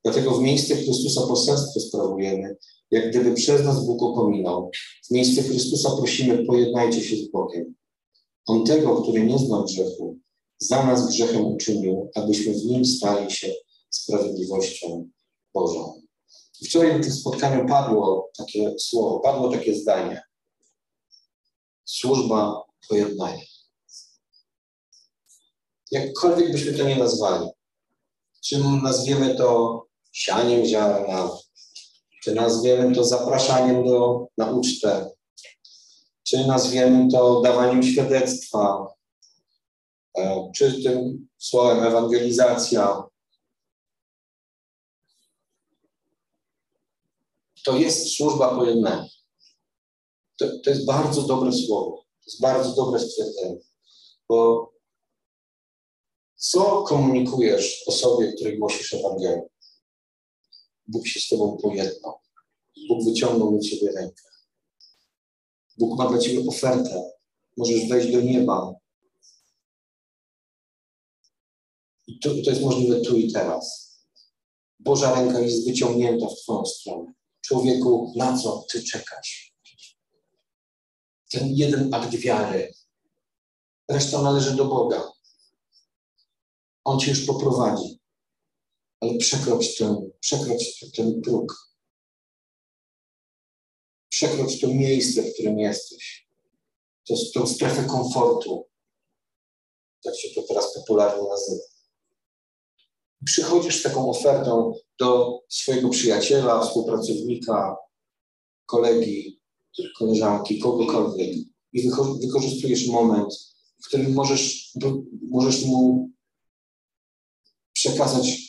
[0.03, 2.55] Dlatego w miejsce Chrystusa poselstwo sprawujemy,
[2.93, 4.71] jak gdyby przez nas Bóg upominał.
[5.07, 7.75] W miejsce Chrystusa prosimy, pojednajcie się z Bogiem.
[8.45, 10.17] On tego, który nie zna grzechu,
[10.59, 13.53] za nas grzechem uczynił, abyśmy w nim stali się
[13.89, 15.09] sprawiedliwością
[15.53, 16.01] Bożą.
[16.65, 20.21] Wczoraj na tym spotkaniu padło takie słowo, padło takie zdanie.
[21.85, 23.43] Służba pojednania.
[25.91, 27.47] Jakkolwiek byśmy to nie nazwali,
[28.41, 29.79] czy nazwiemy to
[30.11, 31.29] sianiem ziarna,
[32.23, 35.11] czy nazwiemy to zapraszaniem do, na ucztę,
[36.23, 38.87] czy nazwiemy to dawaniem świadectwa,
[40.17, 43.03] e, czy tym słowem ewangelizacja.
[47.63, 49.07] To jest służba pojednania.
[50.37, 51.97] To, to jest bardzo dobre słowo.
[51.97, 53.57] To jest bardzo dobre stwierdzenie.
[54.29, 54.71] Bo
[56.35, 59.49] co komunikujesz osobie, której głosisz Ewangelię?
[60.87, 62.12] Bóg się z Tobą pojednał.
[62.93, 64.23] Bóg wyciągnął na Ciebie rękę.
[65.77, 67.11] Bóg ma dla Ciebie ofertę.
[67.57, 68.75] Możesz wejść do nieba.
[72.07, 73.93] I to, to jest możliwe tu i teraz.
[74.79, 77.13] Boża ręka jest wyciągnięta w Twoją stronę.
[77.41, 79.53] Człowieku, na co Ty czekasz?
[81.31, 82.73] Ten jeden akt wiary.
[83.87, 85.11] Reszta należy do Boga.
[86.83, 88.03] On Cię już poprowadzi
[89.03, 91.72] ale przekrocz ten, przekrocz ten próg.
[94.23, 96.27] Przekrocz to miejsce, w którym jesteś.
[97.07, 98.65] To, tą strefę komfortu.
[100.03, 101.63] Tak się to teraz popularnie nazywa.
[103.25, 107.75] Przychodzisz z taką ofertą do swojego przyjaciela, współpracownika,
[108.65, 109.41] kolegi,
[109.97, 111.35] koleżanki, kogokolwiek
[111.73, 111.89] i
[112.21, 113.33] wykorzystujesz moment,
[113.83, 114.71] w którym możesz,
[115.29, 116.09] możesz mu
[117.73, 118.39] przekazać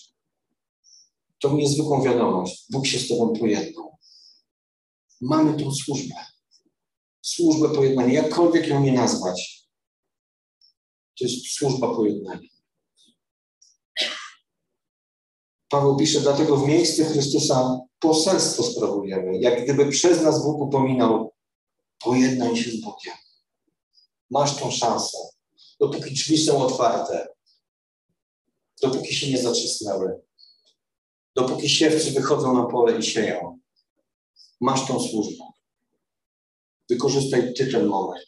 [1.38, 2.66] tą niezwykłą wiadomość.
[2.70, 3.93] Bóg się z Tobą pojednał.
[5.24, 6.14] Mamy tą służbę.
[7.22, 9.68] Służbę pojednania, jakkolwiek ją nie nazwać.
[11.18, 12.48] To jest służba pojednania.
[15.68, 19.38] Paweł pisze, dlatego w miejsce Chrystusa poselstwo sprawujemy.
[19.38, 21.32] Jak gdyby przez nas Bóg upominał,
[22.04, 23.14] pojednaj się z Bogiem.
[24.30, 25.18] Masz tą szansę.
[25.80, 27.28] Dopóki drzwi są otwarte,
[28.82, 30.20] dopóki się nie zatrzasnęły,
[31.36, 33.63] dopóki siewcy wychodzą na pole i sieją.
[34.64, 35.44] Masz tą służbę.
[36.90, 38.26] Wykorzystaj Ty ten moment.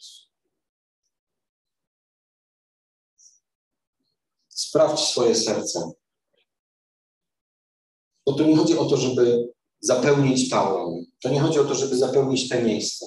[4.49, 5.91] Sprawdź swoje serce.
[8.25, 11.03] Bo to nie chodzi o to, żeby zapełnić tałę.
[11.21, 13.05] To nie chodzi o to, żeby zapełnić te miejsca.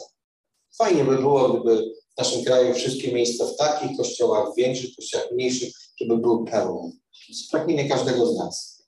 [0.79, 5.73] Fajnie by było, gdyby w naszym kraju wszystkie miejsca w takich kościołach, większych kościołach, mniejszych,
[6.01, 6.91] żeby były pełne.
[6.91, 8.80] To jest pragnienie każdego z nas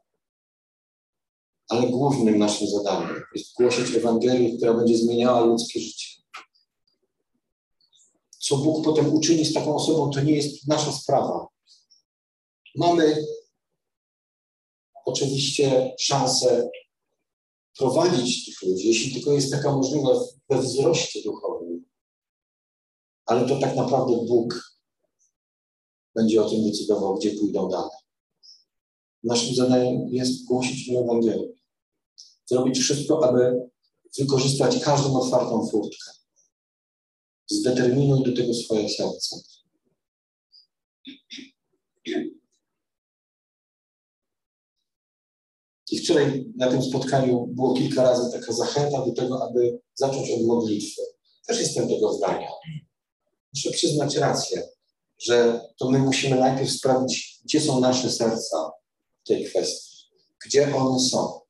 [1.73, 6.09] ale głównym naszym zadaniem jest głosić Ewangelię, która będzie zmieniała ludzkie życie.
[8.39, 11.49] Co Bóg potem uczyni z taką osobą, to nie jest nasza sprawa.
[12.77, 13.25] Mamy
[15.05, 16.71] oczywiście szansę
[17.79, 21.85] prowadzić tych ludzi, jeśli tylko jest taka możliwość we wzroście duchowym.
[23.27, 24.77] Ale to tak naprawdę Bóg
[26.15, 27.97] będzie o tym decydował, gdzie pójdą dalej.
[29.23, 31.62] Naszym zadaniem jest głosić Ewangelię
[32.47, 33.61] zrobić wszystko, aby
[34.19, 36.11] wykorzystać każdą otwartą furtkę.
[37.51, 39.37] Zdeterminuj do tego swoje serce.
[45.91, 50.47] I wczoraj na tym spotkaniu było kilka razy taka zachęta do tego, aby zacząć od
[50.47, 51.03] modlitwy.
[51.47, 52.49] Też jestem tego zdania.
[53.55, 54.69] Muszę przyznać rację,
[55.19, 58.71] że to my musimy najpierw sprawdzić, gdzie są nasze serca
[59.25, 59.97] w tej kwestii,
[60.47, 61.42] gdzie one są.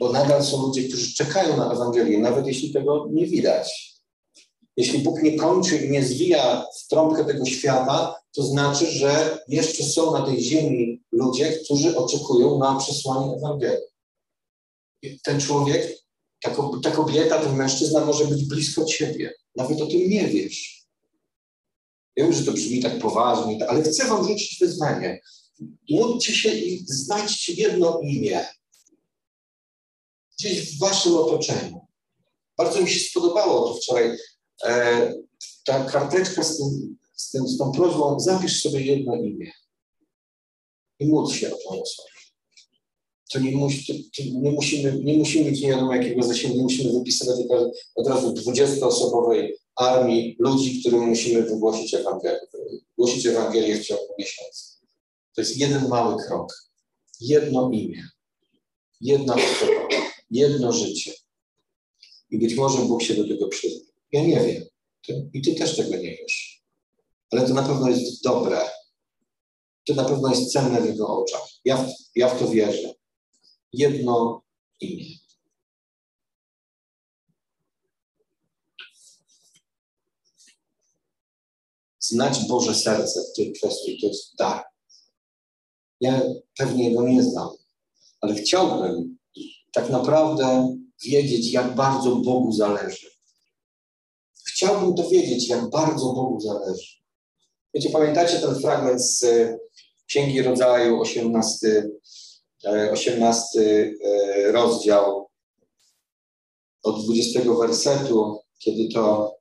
[0.00, 3.94] Bo nadal są ludzie, którzy czekają na Ewangelię, nawet jeśli tego nie widać.
[4.76, 9.84] Jeśli Bóg nie kończy i nie zwija w trąbkę tego świata, to znaczy, że jeszcze
[9.84, 13.86] są na tej ziemi ludzie, którzy oczekują na przesłanie Ewangelii.
[15.24, 15.98] Ten człowiek,
[16.42, 16.50] ta,
[16.82, 19.34] ta kobieta, ten mężczyzna może być blisko ciebie.
[19.56, 20.84] Nawet o tym nie wiesz.
[22.16, 25.20] Wiem, że to brzmi tak poważnie, ale chcę wam rzucić wyzwanie.
[25.90, 28.46] Módlcie się i znajdźcie jedno imię.
[30.38, 31.80] Gdzieś w waszym otoczeniu.
[32.58, 34.16] Bardzo mi się spodobało to wczoraj.
[34.64, 35.12] E,
[35.64, 39.52] ta karteczka z, tym, z, tym, z tą prośbą, zapisz sobie jedno imię
[40.98, 42.08] i módl się o tą osobę.
[43.32, 46.92] To nie, musi, to nie, musimy, nie musimy mieć nie wiadomo jakiego zasięgu, nie musimy
[46.92, 47.36] wypisywać
[47.94, 52.40] od razu 20-osobowej armii ludzi, którym musimy wygłosić Ewangelię,
[52.98, 54.64] głosić Ewangelię w ciągu miesiąca.
[55.34, 56.70] To jest jeden mały krok,
[57.20, 58.08] jedno imię,
[59.00, 59.83] jedna osoba,
[60.34, 61.12] jedno życie.
[62.30, 63.92] I być może Bóg się do tego przyzna.
[64.12, 64.64] Ja nie wiem.
[65.06, 66.64] Ty, I ty też tego nie wiesz.
[67.30, 68.60] Ale to na pewno jest dobre.
[69.86, 71.48] To na pewno jest cenne w Jego oczach.
[71.64, 72.94] Ja w, ja w to wierzę.
[73.72, 74.42] Jedno
[74.80, 75.14] imię.
[81.98, 84.64] Znać Boże serce w tej kwestii to jest dar.
[86.00, 86.22] Ja
[86.58, 87.48] pewnie go nie znam,
[88.20, 89.18] ale chciałbym
[89.74, 93.10] tak naprawdę wiedzieć, jak bardzo Bogu zależy.
[94.48, 96.94] Chciałbym dowiedzieć, jak bardzo Bogu zależy.
[97.74, 99.58] Wiecie, pamiętacie ten fragment z e,
[100.06, 101.90] Księgi Rodzaju, 18,
[102.92, 105.30] 18 e, e, rozdział,
[106.82, 109.34] od 20 wersetu, kiedy to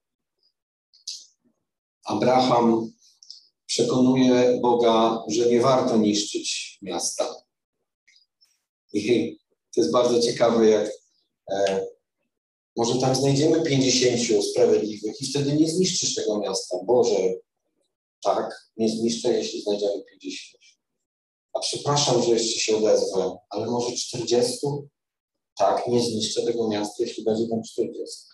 [2.06, 2.92] Abraham
[3.66, 7.36] przekonuje Boga, że nie warto niszczyć miasta.
[8.94, 9.38] I
[9.76, 10.92] to jest bardzo ciekawe, jak
[11.52, 11.86] e,
[12.76, 16.78] może tam znajdziemy 50 sprawiedliwych i wtedy nie zniszczysz tego miasta.
[16.86, 17.34] Boże,
[18.24, 20.64] tak, nie zniszczę, jeśli znajdziemy 50.
[21.54, 24.58] A przepraszam, że jeszcze się odezwę, ale może 40?
[25.58, 28.26] Tak, nie zniszczę tego miasta, jeśli będzie tam 40.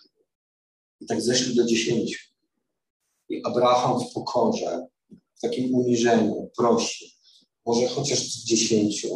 [1.00, 2.34] I tak zeszli do 10.
[3.28, 4.86] I Abraham w pokorze,
[5.36, 7.16] w takim uniżeniu prosi,
[7.66, 9.06] może chociaż z 10.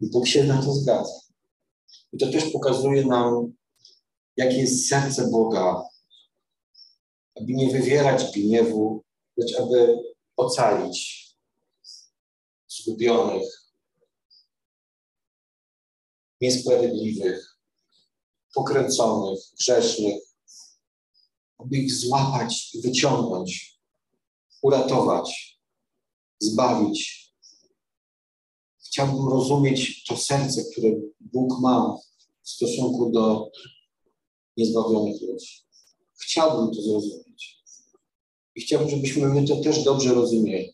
[0.00, 1.25] I Bóg się na to zgadza.
[2.12, 3.52] I to też pokazuje nam,
[4.36, 5.82] jakie jest serce Boga,
[7.34, 9.04] aby nie wywierać gniewu,
[9.36, 9.98] lecz aby
[10.36, 11.26] ocalić
[12.68, 13.72] zgubionych,
[16.40, 17.58] niesprawiedliwych,
[18.54, 20.22] pokręconych, grzesznych,
[21.58, 23.80] aby ich złapać wyciągnąć,
[24.62, 25.60] uratować,
[26.38, 27.25] zbawić.
[28.96, 30.88] Chciałbym rozumieć to serce, które
[31.20, 31.98] Bóg ma
[32.42, 33.50] w stosunku do
[34.56, 35.64] niezbawionych ludzi.
[36.22, 37.64] Chciałbym to zrozumieć.
[38.54, 40.72] I chciałbym, żebyśmy my to też dobrze rozumieli.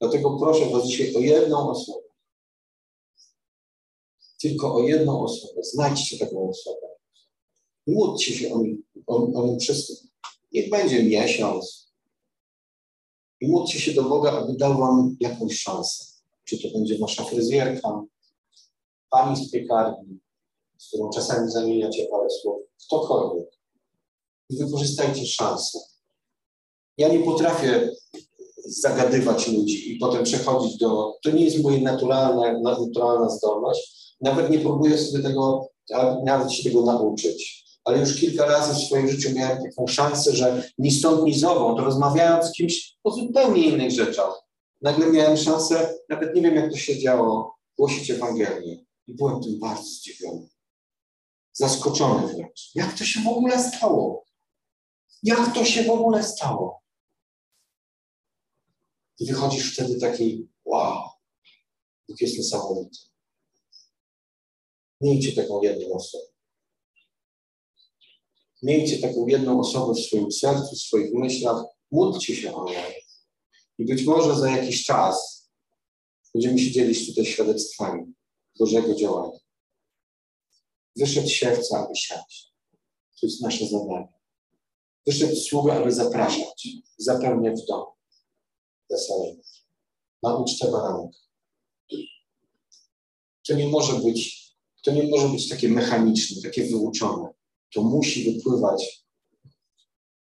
[0.00, 2.08] Dlatego proszę Was dzisiaj o jedną osobę.
[4.40, 5.62] Tylko o jedną osobę.
[5.62, 6.86] Znajdźcie taką osobę.
[7.86, 9.56] Módlcie się o nim, o,
[10.52, 11.92] Niech będzie miesiąc.
[13.40, 16.09] I módlcie się do Boga, aby dał Wam jakąś szansę.
[16.50, 18.02] Czy to będzie Wasza fryzjerka,
[19.10, 20.20] Pani z piekarni,
[20.78, 23.48] z którą czasami zamieniacie parę słów, ktokolwiek.
[24.50, 25.78] I wykorzystajcie szansę.
[26.98, 27.90] Ja nie potrafię
[28.66, 31.14] zagadywać ludzi i potem przechodzić do.
[31.22, 34.14] To nie jest moja naturalna, naturalna zdolność.
[34.20, 35.68] Nawet nie próbuję sobie tego,
[36.24, 37.64] nawet się tego nauczyć.
[37.84, 41.76] Ale już kilka razy w swoim życiu miałem taką szansę, że ni stąd, ni zową,
[41.76, 44.49] to rozmawiając z kimś o zupełnie innych rzeczach,
[44.80, 48.84] nagle miałem szansę, nawet nie wiem jak to się działo, głosić Ewangelię.
[49.06, 50.48] I byłem tym bardzo zdziwiony.
[51.52, 52.70] Zaskoczony wręcz.
[52.74, 54.24] Jak to się w ogóle stało?
[55.22, 56.82] Jak to się w ogóle stało?
[59.18, 61.08] I wychodzisz wtedy taki, wow,
[62.08, 62.98] Bóg jest niesamowity.
[65.00, 66.24] Miejcie taką jedną osobę.
[68.62, 71.64] Miejcie taką jedną osobę w swoim sercu, w swoich myślach.
[71.90, 72.80] Módlcie się o nią.
[73.80, 75.48] I być może za jakiś czas
[76.34, 78.14] będziemy się dzielić tutaj świadectwami
[78.58, 79.38] Bożego działania.
[80.96, 82.52] Wyszedł siewca, aby siać.
[83.20, 84.12] To jest nasze zadanie.
[85.06, 86.68] Wyszedł sługa, aby zapraszać,
[86.98, 87.84] zapełniać dom
[88.90, 89.42] weselny,
[90.22, 91.18] na ucztę baranka.
[93.46, 94.50] To nie może być,
[94.82, 97.28] to nie może być takie mechaniczne, takie wyuczone.
[97.74, 99.04] To musi wypływać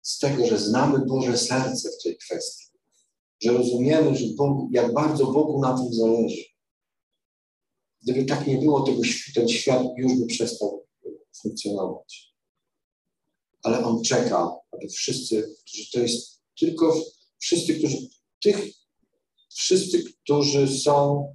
[0.01, 2.64] z tego, że znamy Boże serce w tej kwestii,
[3.41, 6.43] że rozumiemy, że Bogu, jak bardzo Bogu na tym zależy.
[8.03, 8.85] Gdyby tak nie było,
[9.35, 10.85] ten świat już by przestał
[11.41, 12.35] funkcjonować.
[13.63, 17.01] Ale On czeka, aby wszyscy, którzy to jest tylko
[17.39, 17.97] wszyscy, którzy,
[18.43, 18.65] tych,
[19.55, 21.27] wszyscy, którzy są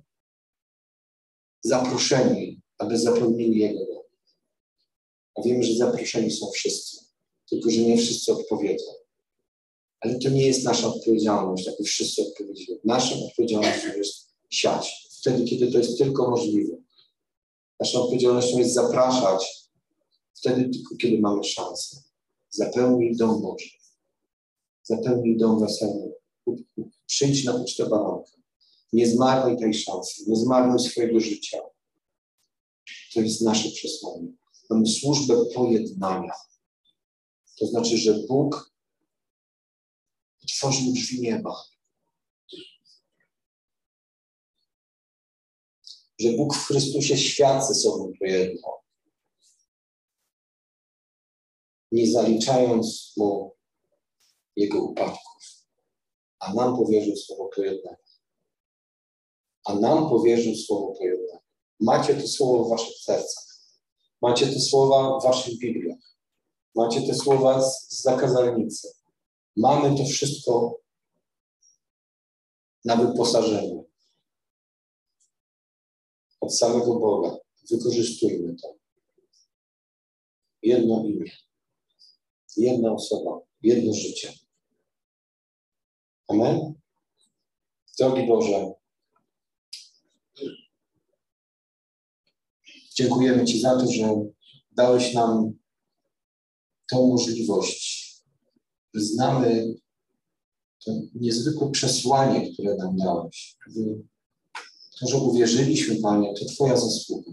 [1.65, 4.03] zaproszeni, aby zapełnili Jego dom.
[5.35, 7.05] A wiemy, że zaproszeni są wszyscy,
[7.49, 9.00] tylko że nie wszyscy odpowiedzą.
[10.01, 12.81] Ale to nie jest nasza odpowiedzialność, aby wszyscy odpowiedzieli.
[12.85, 16.77] Naszą odpowiedzialnością jest siać, wtedy, kiedy to jest tylko możliwe.
[17.81, 19.69] Naszą odpowiedzialnością jest zapraszać,
[20.35, 21.97] wtedy tylko, kiedy mamy szansę.
[22.51, 23.71] Zapełnij dom Boży.
[24.83, 26.13] Zapełnij dom weselny.
[27.07, 28.33] Przyjdź na ucztę baranka.
[28.93, 31.59] Nie zmarnuj tej szansy, nie zmarnuj swojego życia.
[33.15, 34.33] To jest nasze przesłanie.
[34.71, 36.33] Mamy służbę pojednania.
[37.59, 38.70] To znaczy, że Bóg
[40.45, 41.65] otworzył drzwi nieba.
[46.21, 48.73] Że Bóg w Chrystusie świat ze sobą pojednał.
[51.93, 53.57] Nie zaliczając mu
[54.57, 55.67] jego upadków.
[56.39, 58.11] A nam powierzył słowo pojednania
[59.65, 61.41] a nam powierzył słowo pojednania.
[61.81, 63.45] Macie to słowo w waszych sercach.
[64.23, 65.99] Macie te słowa w waszych Bibliach.
[66.75, 68.89] Macie te słowa z, z zakazalnicy.
[69.57, 70.81] Mamy to wszystko
[72.85, 73.91] na wyposażeniu.
[76.41, 77.37] Od samego Boga.
[77.71, 78.75] Wykorzystujmy to.
[80.63, 81.31] Jedno imię.
[82.57, 83.41] Jedna osoba.
[83.63, 84.33] Jedno życie.
[86.29, 86.75] Amen.
[87.99, 88.73] Drogi Boże,
[93.01, 94.25] Dziękujemy Ci za to, że
[94.71, 95.53] dałeś nam
[96.91, 97.90] tą możliwość,
[98.95, 99.75] znamy
[100.85, 103.57] to niezwykłe przesłanie, które nam dałeś.
[105.01, 107.33] To, że uwierzyliśmy, Panie, to Twoja zasługa.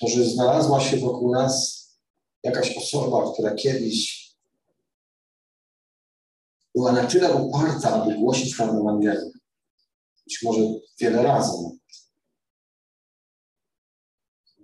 [0.00, 1.88] To, że znalazła się wokół nas
[2.42, 4.28] jakaś osoba, która kiedyś
[6.74, 9.30] była na tyle uparta, aby głosić nam Ewangelię.
[10.24, 10.60] Być może
[11.00, 11.52] wiele razy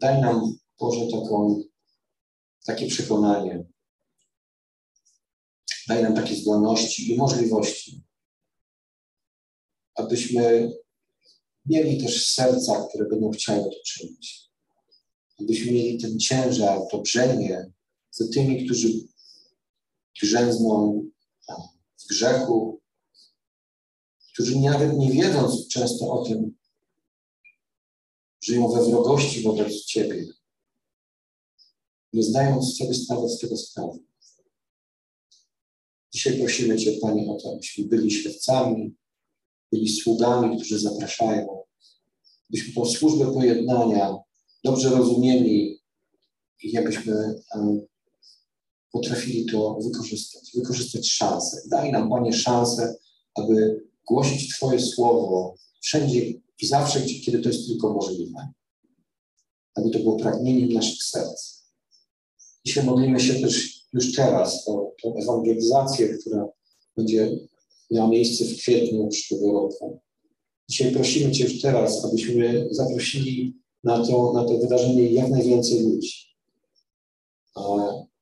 [0.01, 1.63] Daj nam, Boże, taką,
[2.67, 3.65] takie przekonanie.
[5.89, 8.03] Daj nam takie zdolności i możliwości,
[9.95, 10.73] abyśmy
[11.67, 14.51] mieli też serca, które będą chciały to czynić.
[15.41, 17.73] Abyśmy mieli ten ciężar, to brzemię
[18.11, 18.89] za tymi, którzy
[20.23, 21.05] grzęzną
[21.99, 22.81] w grzechu,
[24.33, 26.57] którzy nawet nie wiedząc często o tym,
[28.45, 30.27] żyją we wrogości wobec Ciebie,
[32.13, 33.99] nie zdając sobie sprawy z tego sprawy.
[36.15, 38.95] Dzisiaj prosimy Cię, Panie, o to, abyśmy byli świadcami,
[39.73, 41.63] byli sługami, którzy zapraszają,
[42.51, 44.17] byśmy tą służbę pojednania
[44.65, 45.81] dobrze rozumieli
[46.63, 47.35] i abyśmy
[48.93, 51.57] potrafili to wykorzystać, wykorzystać szansę.
[51.71, 52.95] Daj nam, Panie, szansę,
[53.35, 58.49] aby głosić Twoje słowo wszędzie, i zawsze, kiedy to jest tylko możliwe.
[59.75, 61.65] Aby to było pragnieniem naszych serc.
[62.67, 66.49] Dzisiaj modlimy się też już teraz o tą ewangelizację, która
[66.97, 67.39] będzie
[67.91, 70.01] miała miejsce w kwietniu przyszłego roku.
[70.69, 76.13] Dzisiaj prosimy Cię już teraz, abyśmy zaprosili na to, na to wydarzenie jak najwięcej ludzi.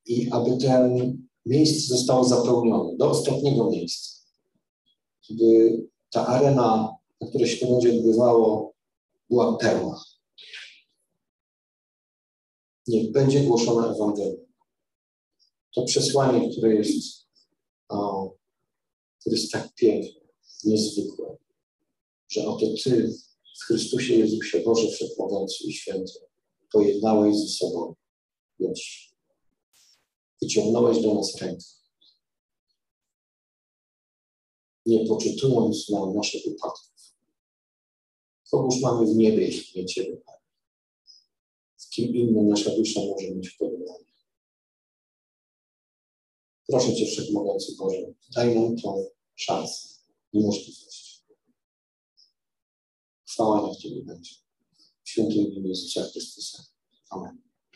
[0.07, 1.17] I aby ten
[1.47, 4.23] miejsce zostało zapełnione do ostatniego miejsca.
[5.23, 5.81] Żeby
[6.11, 8.75] ta arena na które się to będzie odbywało,
[9.31, 10.05] była pełna.
[12.87, 14.52] Niech będzie głoszona Ewangelia.
[15.75, 17.27] To przesłanie, które jest,
[17.89, 18.31] o,
[19.21, 20.21] które jest tak piękne,
[20.65, 21.37] niezwykłe,
[22.29, 23.15] że oto Ty
[23.61, 26.13] w Chrystusie Jezusie, Boże Wszechmogący i Święty,
[26.73, 27.95] pojednałeś ze sobą
[28.59, 29.13] ludzi.
[30.43, 31.65] Wyciągnąłeś do nas rękę.
[34.87, 36.93] Nie poczytując nam naszych upadków,
[38.53, 40.39] Kogoż mamy w niebie, jeśli nie Ciebie, Panie?
[41.79, 44.12] W kim innym nasza dusza może mieć podobanie?
[46.73, 49.89] Proszę Cię, Wszechmogący Boże, daj nam tą szansę
[50.33, 51.25] i możliwość.
[53.29, 54.35] Chwała niech Ciebie będzie.
[55.05, 56.63] W świętym imieniu Jezusa Chrystusa.
[57.11, 57.52] Amen.